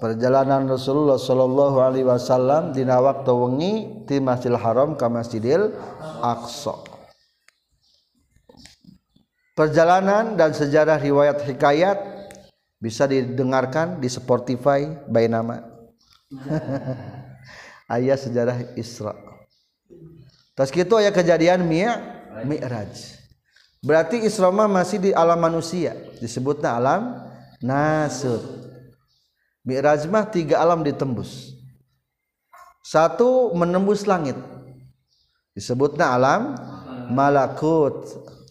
[0.00, 3.72] Perjalanan Rasulullah sallallahu alaihi wasallam dina waktu wengi
[4.08, 5.76] ti Masjidil Haram ka Masjidil
[6.24, 6.89] Aqsa
[9.54, 11.98] perjalanan dan sejarah riwayat hikayat
[12.80, 15.60] bisa didengarkan di Spotify by nama.
[17.90, 19.12] Ayat sejarah Isra.
[20.54, 23.18] Terus gitu ayat kejadian Mi'raj Mi'raj.
[23.82, 25.96] Berarti Isra masih di alam manusia.
[26.22, 27.16] Disebutnya alam
[27.58, 28.60] nasut
[29.66, 31.52] Mi'raj mah tiga alam ditembus.
[32.80, 34.36] Satu menembus langit.
[35.52, 36.56] Disebutnya alam
[37.12, 38.08] malakut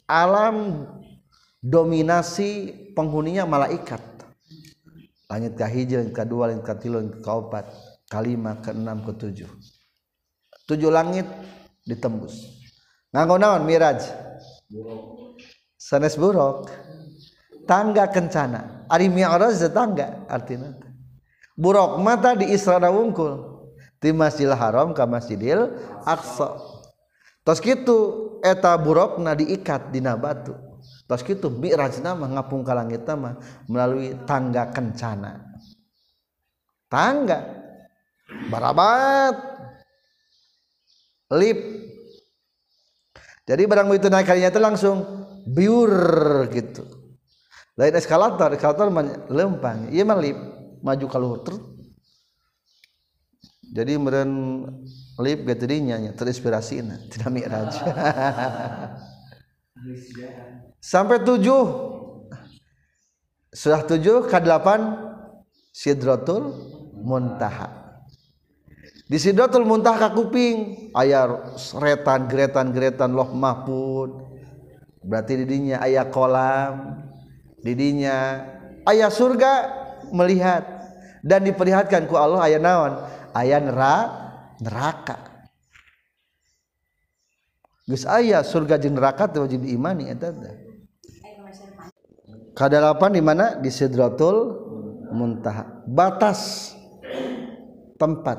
[0.09, 0.89] alam
[1.61, 4.01] dominasi penghuninya malaikat.
[5.29, 7.65] Langit kahiji langit kedua langit ketiga langit keempat
[8.09, 9.45] kalima keenam ketujuh.
[10.65, 11.29] Tujuh langit
[11.85, 12.49] ditembus.
[13.13, 14.01] Nganggo naon miraj.
[15.77, 16.73] Sanes buruk.
[17.69, 18.89] Tangga kencana.
[18.89, 20.73] Ari mi'raj tangga artinya.
[21.53, 23.61] Buruk mata di Isra wungkul
[24.01, 25.75] di Masjidil Haram ke Masjidil
[26.07, 26.78] Aqsa
[27.49, 27.97] tos kitu
[28.45, 30.69] eta burukna diikat dina batu
[31.09, 35.41] Pas gitu mi'rajna mah ngapung ka langit mah melalui tangga kencana.
[36.85, 37.49] Tangga
[38.53, 39.35] barabat
[41.33, 41.57] lip.
[43.49, 44.97] Jadi barang itu naik kalinya itu langsung
[45.49, 46.85] biur gitu.
[47.73, 48.93] Lain eskalator, eskalator
[49.33, 49.89] lempang.
[49.89, 50.37] Iya mah lip
[50.85, 51.61] maju kalau terus.
[53.73, 54.29] Jadi meren
[55.19, 56.79] lip gaterinya terinspirasi
[57.11, 57.73] tidak mi'raj.
[60.79, 61.65] sampai tujuh.
[63.49, 64.95] Sudah tujuh ke delapan
[65.73, 66.53] sidratul
[66.93, 67.99] muntaha.
[69.09, 70.91] Di sidratul muntaha kuping.
[70.93, 74.21] Ayah retan geretan geretan loh mahfud.
[75.01, 77.01] Berarti didinya ayah kolam.
[77.65, 78.45] Didinya
[78.85, 79.53] ayah surga
[80.13, 80.63] melihat.
[81.25, 82.93] Dan diperlihatkan ku Allah ayah naon?
[83.33, 84.28] Ayah neraka
[84.61, 85.39] neraka.
[87.89, 90.13] Ayah surga jenerakat wajib imani
[92.53, 93.57] kedalapan di mana?
[93.57, 94.53] Di Sidratul
[95.09, 96.71] muntah batas
[97.97, 98.37] tempat.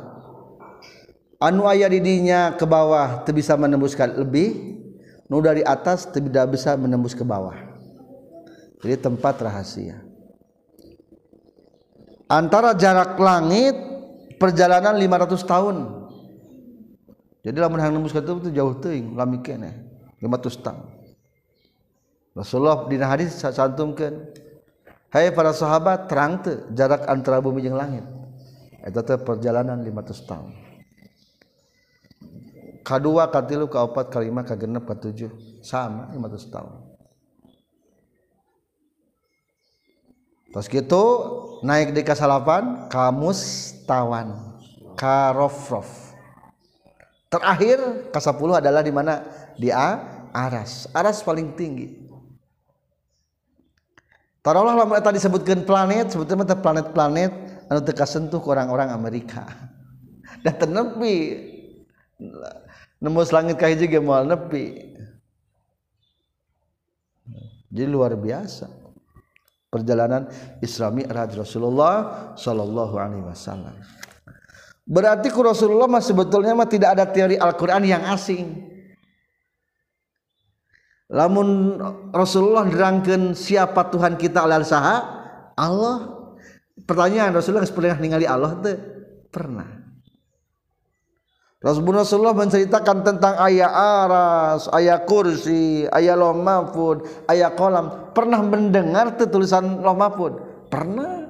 [1.41, 4.79] Anu ayah didinya ke bawah bisa menembuskan lebih
[5.27, 7.57] nu dari atas tidak bisa menembus ke bawah.
[8.85, 9.99] Jadi tempat rahasia.
[12.31, 13.75] Antara jarak langit
[14.39, 15.77] perjalanan 500 tahun
[17.41, 19.75] jadi lamun hang nembus itu itu jauh teuing lami keneh
[20.21, 20.87] 500 tahun
[22.37, 24.37] Rasulullah dina hadis santumkeun
[25.11, 28.07] Hai para sahabat terang teu jarak antara bumi jeung langit.
[28.79, 30.55] Eta teh perjalanan 500 tahun
[32.91, 35.31] kadua katilu kaopat kalima kagenep katujuh
[35.63, 36.75] sama 500 tahun
[40.51, 41.05] Terus gitu
[41.63, 44.59] naik di kasalapan kamus tawan
[44.99, 46.10] karofrof
[47.31, 49.23] terakhir ke-10 adalah di mana?
[49.55, 50.91] Di A aras.
[50.91, 52.11] Aras paling tinggi.
[54.41, 57.33] Taruhlah lamun eta disebutkan planet sebutnya mah planet-planet
[57.69, 59.45] anu teu kasentuh orang-orang Amerika.
[60.45, 61.15] Dan tenepi
[63.05, 64.97] nembus langit ka hiji ge moal nepi.
[67.71, 68.67] Jadi luar biasa.
[69.71, 70.27] Perjalanan
[70.59, 71.95] Isra Mi'raj Rasulullah
[72.35, 73.79] sallallahu alaihi wasallam
[74.91, 78.59] berarti Rasulullah mah sebetulnya mah tidak ada teori Al-Qur'an yang asing
[81.07, 81.79] lamun
[82.11, 84.99] Rasulullah nerangkeun siapa Tuhan kita alal saha
[85.55, 86.27] Allah
[86.83, 88.75] pertanyaan Rasulullah pernah ningali Allah teh
[89.31, 89.81] pernah
[91.61, 96.33] Rasulullah menceritakan tentang ayat aras, ayat kursi, ayat loh
[97.29, 98.17] ayat kolam.
[98.17, 100.65] Pernah mendengar tulisan loh?
[100.73, 101.30] Pernah.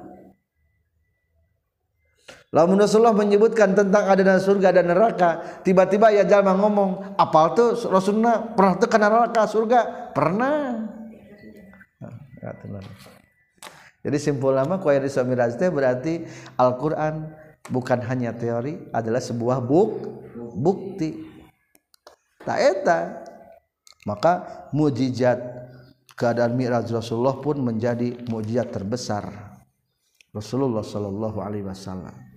[2.50, 8.42] Lamun Rasulullah menyebutkan tentang adanya surga dan neraka, tiba-tiba ya jalma ngomong, apal tuh Rasulullah
[8.42, 10.10] pernah tuh kena neraka surga?
[10.10, 10.58] Pernah.
[12.02, 12.82] Nah,
[14.02, 16.26] Jadi simpul lama kuayat Miraj berarti
[16.58, 17.30] Al-Qur'an
[17.70, 19.90] bukan hanya teori, adalah sebuah buk,
[20.58, 21.22] bukti.
[22.42, 22.98] Tak eta.
[24.10, 25.38] Maka mujizat
[26.18, 29.54] keadaan Mi'raj Rasulullah pun menjadi mujizat terbesar.
[30.34, 32.29] Rasulullah sallallahu alaihi wasallam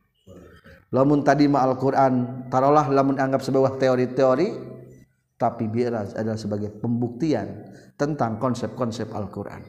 [0.94, 4.72] lamun tadi ma Al-Quran taruhlah lamun anggap sebuah teori-teori
[5.36, 7.68] tapi Mi'raj adalah sebagai pembuktian
[7.98, 9.66] tentang konsep-konsep Al-Quran.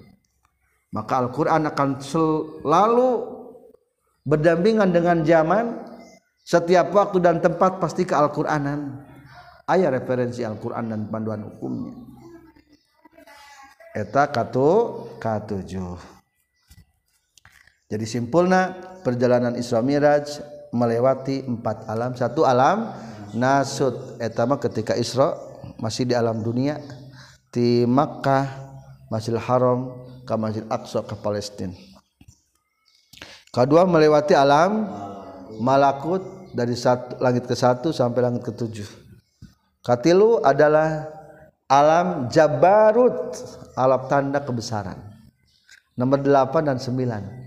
[0.94, 3.10] Maka Al-Quran akan selalu
[4.22, 5.82] berdampingan dengan zaman
[6.44, 9.02] setiap waktu dan tempat pasti ke Al-Quranan.
[9.64, 11.96] Ayat referensi Al-Quran dan panduan hukumnya.
[13.96, 15.96] Eta katu katujuh.
[17.88, 22.18] Jadi simpulna perjalanan Isra Miraj melewati empat alam.
[22.18, 22.90] Satu alam
[23.34, 25.38] nasud etama ketika Isra
[25.78, 26.82] masih di alam dunia
[27.54, 28.50] di Makkah
[29.10, 31.74] Masjidil Haram ke Masjid Aqsa ke Palestina
[33.54, 34.90] kedua melewati alam
[35.62, 38.86] malakut dari satu, langit ke satu sampai langit ke tujuh.
[39.82, 41.06] Katilu adalah
[41.70, 43.34] alam Jabarut
[43.78, 44.98] alam tanda kebesaran.
[45.94, 47.43] Nomor delapan dan sembilan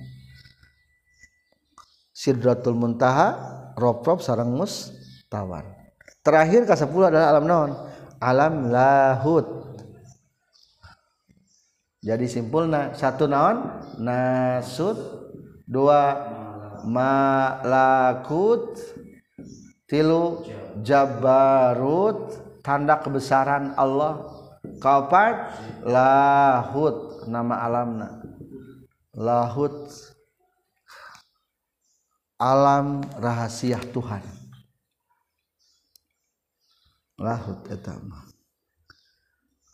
[2.18, 3.38] Sidratul Muntaha
[3.78, 5.78] Rob-rob sarang mustawan
[6.28, 7.72] terakhir ke 10 adalah alam naon?
[8.20, 9.48] Alam lahut.
[12.04, 13.64] Jadi simpulna satu naon?
[14.04, 15.00] Nasut
[15.64, 16.28] dua
[16.84, 18.76] malakut
[19.88, 20.44] tilu
[20.84, 24.28] jabarut tanda kebesaran Allah.
[24.84, 25.56] Kaopat
[25.88, 28.20] lahut nama alamna.
[29.16, 29.88] Lahut
[32.38, 34.22] alam rahasia Tuhan.
[37.18, 38.28] Lahut etama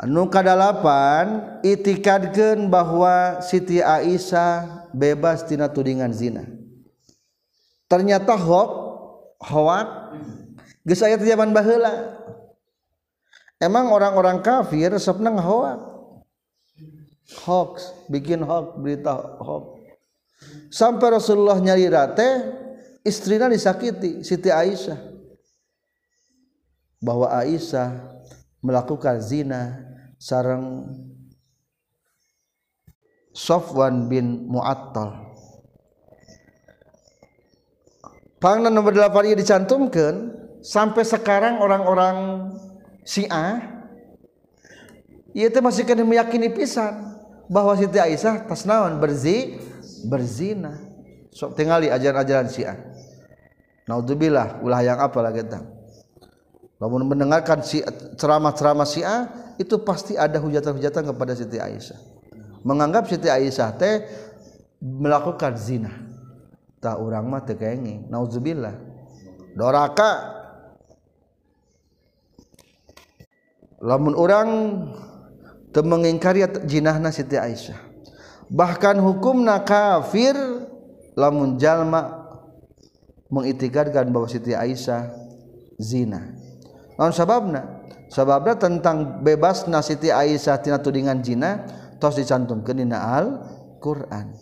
[0.04, 6.44] anu kadalapan itikadkeun bahwa Siti Aisyah bebas tina tudingan zina.
[7.88, 8.72] Ternyata hoax
[9.40, 9.88] hoax
[10.84, 12.20] geus aya zaman baheula.
[13.64, 15.80] Emang orang-orang kafir resep nang hoax
[17.48, 19.73] hoax bikin hoax berita hoax
[20.74, 22.30] sampai Rasulullah nyari rate
[23.06, 25.00] istrinya disakiti Siti Aisyah.
[27.04, 28.16] Bahwa Aisyah
[28.64, 29.84] melakukan zina
[30.16, 30.88] sarang
[33.34, 35.36] Sofwan bin Mu'attal.
[38.40, 40.32] Pangna nomor 8 ini dicantumkan
[40.64, 42.50] sampai sekarang orang-orang
[43.04, 43.74] Syiah
[45.34, 47.18] ia masih kena meyakini pisan
[47.50, 49.58] bahwa Siti Aisyah tasnawan berzi
[50.06, 50.78] berzina.
[51.34, 52.78] Sok tinggali ajaran-ajaran Syiah.
[53.90, 55.84] Naudzubillah ulah yang apa lagi tang
[56.84, 57.80] namun mendengarkan si
[58.20, 61.96] ceramah-ceramah Syiah itu pasti ada hujatan-hujatan kepada Siti Aisyah.
[62.68, 64.04] Menganggap Siti Aisyah teh
[64.84, 65.96] melakukan zina.
[66.84, 67.56] Tak orang mah teu
[68.12, 68.76] nauzubillah
[69.56, 70.44] doraka.
[73.80, 74.48] Lamun orang
[75.72, 77.93] teu mengingkari jinahna Siti Aisyah
[78.54, 80.38] bahkan hukumna kafir
[81.18, 82.30] lamun jalma
[83.34, 85.10] mengitikadkan bahwa Siti Aisyah
[85.82, 86.38] zina.
[87.02, 87.82] Naon sababna?
[88.14, 91.66] Sababna tentang bebasna Siti Aisyah tina tudingan zina
[91.98, 93.42] tos dicantumkeun dina Al
[93.82, 94.38] Quran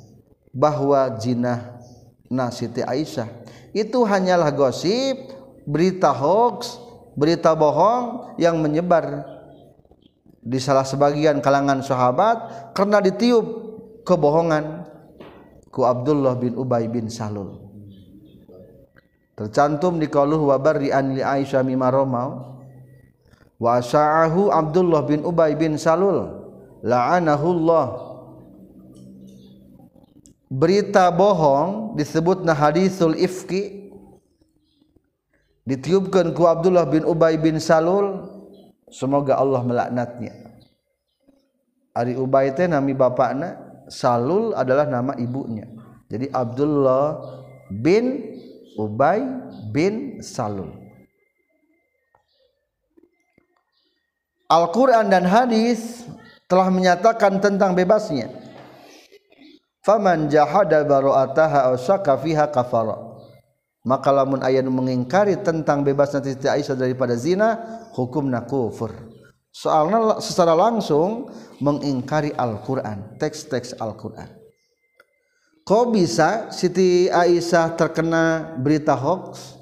[0.51, 1.79] bahwa zina
[2.27, 3.31] na Siti Aisyah.
[3.71, 5.15] Itu hanyalah gosip
[5.63, 6.75] berita hoax
[7.15, 9.23] berita bohong yang menyebar
[10.43, 13.70] di salah sebagian kalangan sahabat karena ditiup
[14.03, 14.85] kebohongan
[15.71, 17.57] ku Abdullah bin Ubay bin Salul.
[19.39, 22.59] Tercantum di qauluh wa barri an li Aisyah mimma ramau
[23.57, 26.27] wa sa'ahu Abdullah bin Ubay bin Salul
[26.83, 28.11] la'anahullah.
[30.51, 33.87] Berita bohong disebut nah hadisul ifki
[35.63, 38.27] ditiupkan ku Abdullah bin Ubay bin Salul
[38.91, 40.35] semoga Allah melaknatnya.
[41.95, 45.67] Ari Ubay teh nami bapakna Salul adalah nama ibunya.
[46.07, 47.19] Jadi Abdullah
[47.67, 48.31] bin
[48.79, 49.19] Ubay
[49.75, 50.71] bin Salul.
[54.47, 56.07] Al-Quran dan hadis
[56.47, 58.31] telah menyatakan tentang bebasnya.
[59.83, 61.75] Faman jahada bara'ataha aw
[62.19, 62.95] fiha kafara.
[63.81, 67.57] Maka lamun aya mengingkari tentang bebasnya Siti Aisyah daripada zina
[67.97, 68.93] hukumna kufur
[69.51, 71.27] soalnya secara langsung
[71.59, 74.31] mengingkari Al-Quran teks-teks Al-Quran.
[75.61, 79.59] Kok bisa Siti Aisyah terkena berita hoax?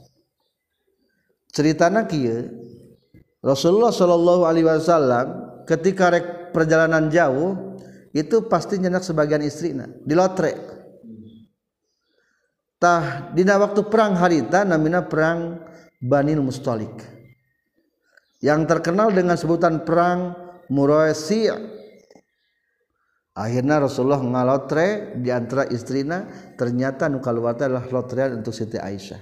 [1.51, 2.47] Ceritanya kia
[3.43, 5.27] Rasulullah Shallallahu Alaihi Wasallam
[5.65, 7.77] ketika rek perjalanan jauh
[8.13, 10.57] itu pasti nyenak sebagian istrina di lotre
[12.81, 15.61] tah dina waktu perang harita namina perang
[15.99, 17.18] Banil Mustalik
[18.39, 20.35] yang terkenal dengan sebutan perang
[20.71, 21.49] Muraisi
[23.35, 29.21] akhirnya Rasulullah ngalotre di antara istrina ternyata nu keluar adalah lotre untuk Siti Aisyah.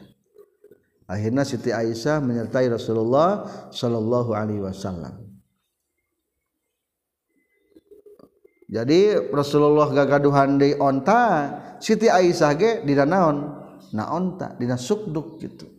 [1.08, 5.24] Akhirnya Siti Aisyah menyertai Rasulullah Shallallahu Alaihi Wasallam.
[8.68, 11.24] Jadi Rasulullah gagaduhan di onta
[11.80, 13.56] Siti Aisyah ge dina naon
[13.96, 15.77] na onta dina sukduk gitu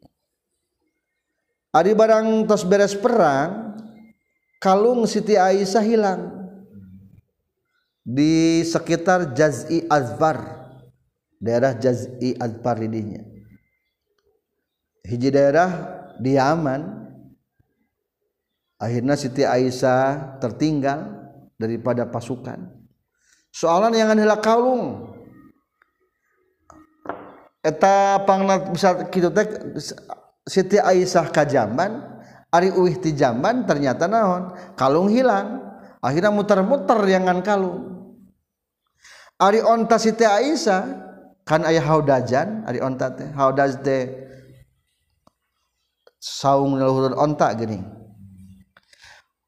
[1.75, 3.77] Ari barang tos beres perang
[4.61, 6.23] kalung Siti Aisyah hilang.
[8.09, 10.41] Di sekitar Jaz'i Azbar
[11.37, 13.21] daerah Jaz'i Azbar didinya
[15.09, 15.71] hiji daerah
[16.21, 17.01] di Yaman.
[18.79, 21.11] Akhirnya Siti Aisyah tertinggal
[21.59, 22.71] daripada pasukan.
[23.51, 25.11] Soalan yang adalah kalung.
[27.59, 29.43] Eta pangna bisa kitu teh
[30.49, 32.01] Siti Aisyah ka zaman
[32.49, 34.57] ari uih ti zaman ternyata naon?
[34.73, 35.61] Kalung hilang.
[36.01, 38.01] Akhirnya muter-muter yangan kalung.
[39.37, 40.83] Ari onta Siti Aisyah
[41.45, 44.09] kan aya haudajan ari onta teh haudaj teh
[46.17, 47.85] saung leluhur onta gini.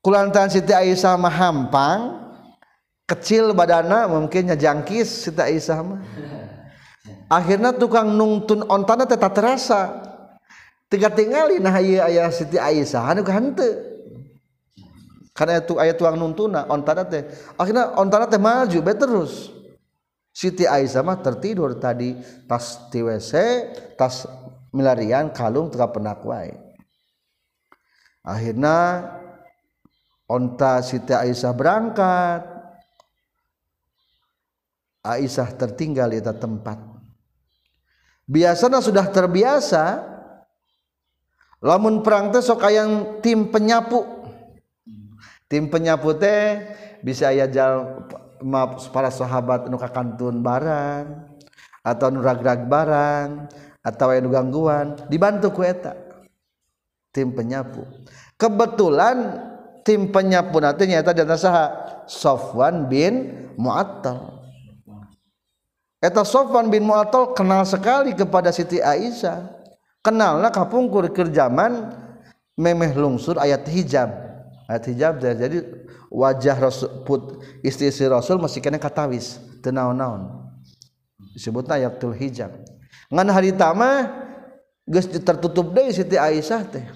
[0.05, 2.01] Kulantaran Siti Aisyah mah hampang
[3.09, 6.01] kecil badana mungkinnya jangkis Siti Aisyah mah.
[7.41, 10.10] Akhirnya tukang nungtun ontana teh tak terasa
[10.91, 13.15] tiga tinggali nah iya ayah Siti Aisyah.
[13.15, 13.91] Anu henteu
[15.41, 17.25] karena itu ayat tuang nuntuna ontana teh.
[17.57, 19.49] Akhirnya ontana teh maju be terus.
[20.37, 22.13] Siti Aisyah mah tertidur tadi.
[22.45, 23.01] Tas di
[23.97, 24.29] tas
[24.69, 26.21] milarian kalung tengah penak
[28.21, 29.09] akhirnya
[30.29, 32.43] onta Siti Aisyah berangkat.
[35.01, 36.77] Aisyah tertinggal di tempat.
[38.29, 40.05] Biasanya sudah terbiasa
[41.61, 44.05] lamun perang teh sok yang tim penyapu.
[45.47, 46.65] Tim penyapu teh
[47.05, 48.07] bisa aya jal
[48.41, 51.05] maaf para sahabat nu kakantun barang
[51.85, 53.51] atau nu rag-rag barang
[53.85, 55.93] atau aya nu gangguan dibantu ku eta.
[57.11, 57.83] Tim penyapu.
[58.39, 59.17] Kebetulan
[59.83, 61.67] tim penyapu nanti nyata atas saha
[62.07, 64.41] Sofwan bin Mu'attal.
[66.01, 69.60] Eta Sofwan bin Mu'attal kenal sekali kepada Siti Aisyah.
[70.01, 71.93] Kenalna kapungkur ke zaman
[72.57, 74.09] memeh lungsur ayat hijab.
[74.65, 75.61] Ayat hijab jadi
[76.09, 80.49] wajah Rasul put istri-istri Rasul masih kena katawis tenaon-naon.
[81.37, 82.49] Disebutna ayatul hijab.
[83.13, 84.09] Ngan hari tama
[84.89, 86.87] geus tertutup deui Siti Aisyah teh.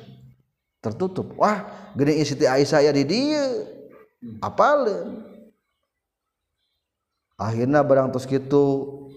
[0.85, 1.65] tertutup Wah
[1.97, 3.45] gede Siti Aisyah ya di dia
[4.45, 4.85] apa
[7.41, 8.65] akhirnya barang terus gitu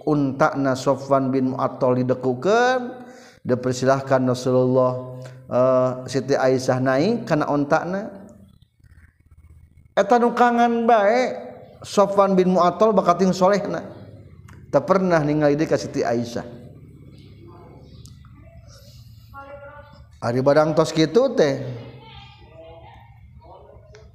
[0.07, 3.06] untakna Sofwan bin Mu'attal didekukan
[3.47, 5.15] dipersilahkan Rasulullah
[5.47, 8.11] uh, Siti Aisyah naik karena ontakna
[9.95, 11.29] eta nukangan baik
[11.87, 13.85] Sofwan bin Mu'attal bakating solehna.
[14.67, 16.43] Tak pernah ningali dia ke Siti Aisyah.
[20.17, 21.63] Ari barang tos gitu teh.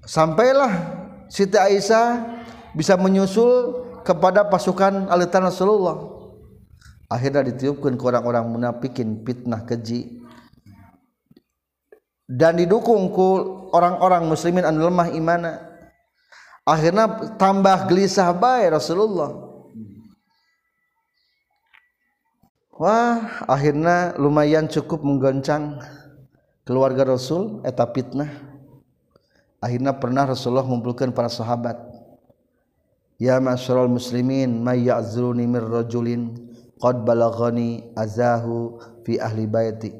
[0.05, 0.73] Sampailah
[1.33, 2.21] Siti Aisyah
[2.77, 6.12] bisa menyusul kepada pasukan alitan Rasulullah
[7.13, 10.25] akhirnya ditiupkan ke orang-orang munafikin fitnah keji.
[12.25, 13.29] Dan didukung ku
[13.77, 15.69] orang-orang muslimin anu lemah imana.
[16.65, 19.53] Akhirnya tambah gelisah baik Rasulullah.
[22.73, 25.77] Wah akhirnya lumayan cukup menggoncang
[26.65, 28.33] keluarga Rasul eta fitnah.
[29.61, 31.79] Akhirnya pernah Rasulullah mengumpulkan para sahabat.
[33.21, 36.52] Ya masyarul muslimin may ya'zuruni mir rajulin
[36.83, 39.95] qad balaghani azahu fi ahli baiti.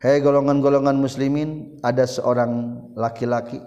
[0.00, 3.60] Hei golongan-golongan muslimin ada seorang laki-laki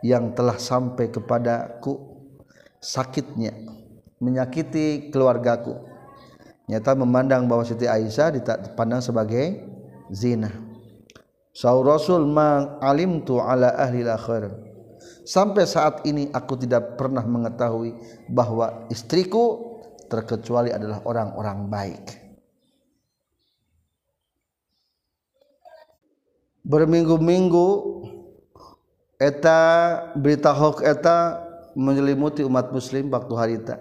[0.00, 1.96] yang telah sampai kepadaku
[2.80, 3.52] sakitnya
[4.20, 5.76] menyakiti keluargaku.
[6.72, 9.64] Nyata memandang bahwa Siti Aisyah dipandang sebagai
[10.08, 10.50] zina.
[11.56, 14.66] Saur Rasul ma alimtu ala ahli akhir
[15.26, 17.98] sampai saat ini aku tidak pernah mengetahui
[18.30, 19.65] bahwa istriku
[20.06, 22.04] terkecuali adalah orang-orang baik.
[26.66, 27.68] Berminggu-minggu
[29.22, 29.60] eta
[30.18, 31.46] berita hoax eta
[31.78, 33.76] menyelimuti umat muslim waktu harita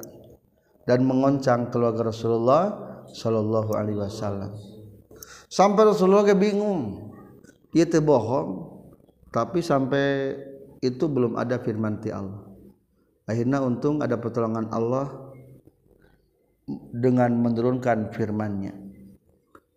[0.86, 2.64] dan mengoncang keluarga Rasulullah
[3.10, 4.54] Shallallahu Alaihi Wasallam.
[5.50, 7.10] Sampai Rasulullah bingung
[7.74, 8.78] dia bohong
[9.34, 10.38] tapi sampai
[10.80, 12.46] itu belum ada firman ti Allah.
[13.26, 15.25] Akhirnya untung ada pertolongan Allah
[16.94, 18.74] dengan menurunkan firman-Nya.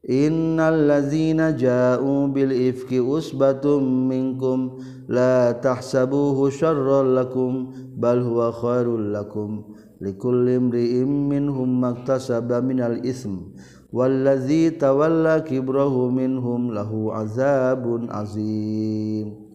[0.09, 9.77] Innal ladzina ja'u bil ifki usbatum minkum la tahsabuhu syarran lakum bal huwa khairul lakum.
[9.99, 13.53] Likulli imri'in minhum maktasaba minal ism
[13.89, 19.49] wallazi tawalla kibrahu minhum lahu azabun azim.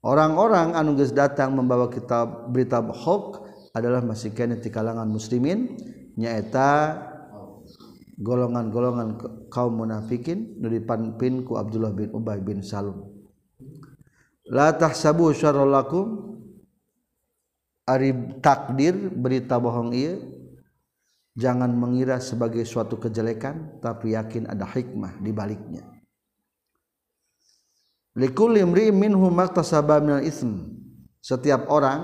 [0.00, 3.44] Orang-orang anu geus datang membawa kitab berita hoax
[3.76, 5.76] adalah masih kene di kalangan muslimin
[6.20, 7.00] nyaeta
[8.20, 9.16] golongan-golongan
[9.48, 13.08] kaum munafikin nu dipanpin ku Abdullah bin Ubay bin Salul
[14.44, 16.28] la tahsabu syarra lakum.
[18.38, 20.14] Takdir berita bohong ia
[21.34, 25.82] jangan mengira sebagai suatu kejelekan tapi yakin ada hikmah di baliknya.
[31.18, 32.00] Setiap orang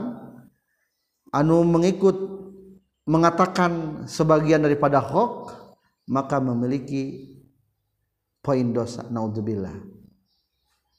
[1.30, 2.18] anu mengikut
[3.06, 5.54] mengatakan sebagian daripada hok
[6.10, 7.34] maka memiliki
[8.42, 9.06] poin dosa.
[9.06, 9.74] Naudzubillah.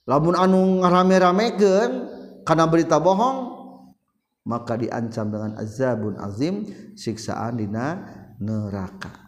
[0.08, 1.92] Lamun anu ngarame-ramekeun
[2.48, 3.56] karena berita bohong
[4.48, 6.64] maka diancam dengan azabun azim
[6.96, 8.08] siksaan dina
[8.40, 9.28] neraka.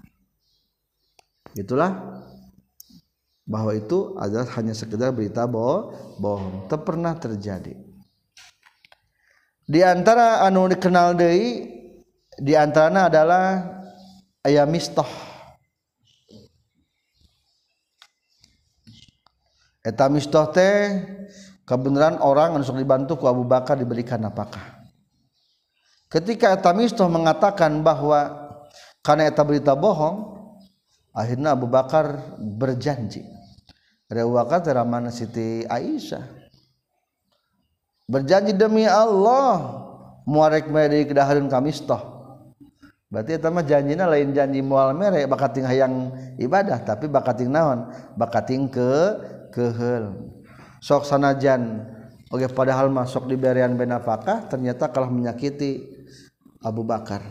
[1.51, 2.23] Itulah
[3.43, 6.71] bahwa itu adalah hanya sekedar berita bohong bohong.
[6.71, 7.75] Tak pernah terjadi.
[9.69, 11.78] Di antara anu dikenal deui
[12.39, 13.45] di antaranya adalah
[14.47, 15.07] ayam mistoh
[19.83, 21.03] eta mistoh teh
[21.69, 24.81] kebenaran orang anu dibantu ku Abu Bakar diberikan apakah?
[26.09, 28.49] Ketika eta mistoh mengatakan bahwa
[29.05, 30.39] karena eta berita bohong
[31.13, 33.21] akhirnya Abu Bakar berjanji.
[34.09, 36.25] Rewaka teramana Siti Aisyah?
[38.09, 39.85] Berjanji demi Allah
[40.25, 42.18] muarek mere kedahareun kamistoh
[43.09, 47.89] berarti eta mah lain janji mual mere bakating hayang ibadah tapi bakating naon?
[48.13, 49.17] Bakating ke
[49.49, 50.33] keheul.
[50.79, 51.89] Sok sanajan
[52.29, 55.85] oke padahal masuk di berian benafakah ternyata kalah menyakiti
[56.61, 57.25] Abu Bakar.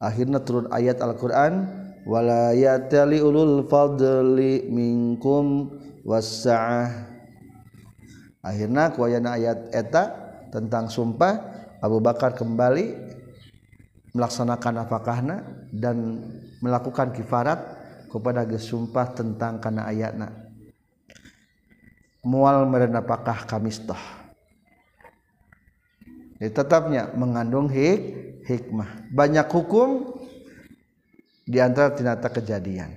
[0.00, 1.68] Akhirnya turun ayat Al-Quran
[2.08, 7.10] walayatali ulul fadli minkum wasa'ah
[8.40, 10.04] akhirnya kuayana ayat eta
[10.48, 13.09] tentang sumpah Abu Bakar kembali
[14.12, 15.36] melaksanakan apakahna
[15.70, 16.22] dan
[16.58, 17.58] melakukan kifarat
[18.10, 20.34] kepada gesumpah tentang kana ayatna.
[22.20, 24.20] Mual merenapakah kamistah
[26.48, 28.00] tetapnya mengandung hik
[28.48, 29.12] hikmah.
[29.12, 30.16] Banyak hukum
[31.44, 32.96] di antara tinata kejadian.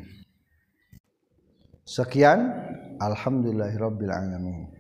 [1.84, 2.72] Sekian.
[2.94, 4.73] Alhamdulillahirabbil alamin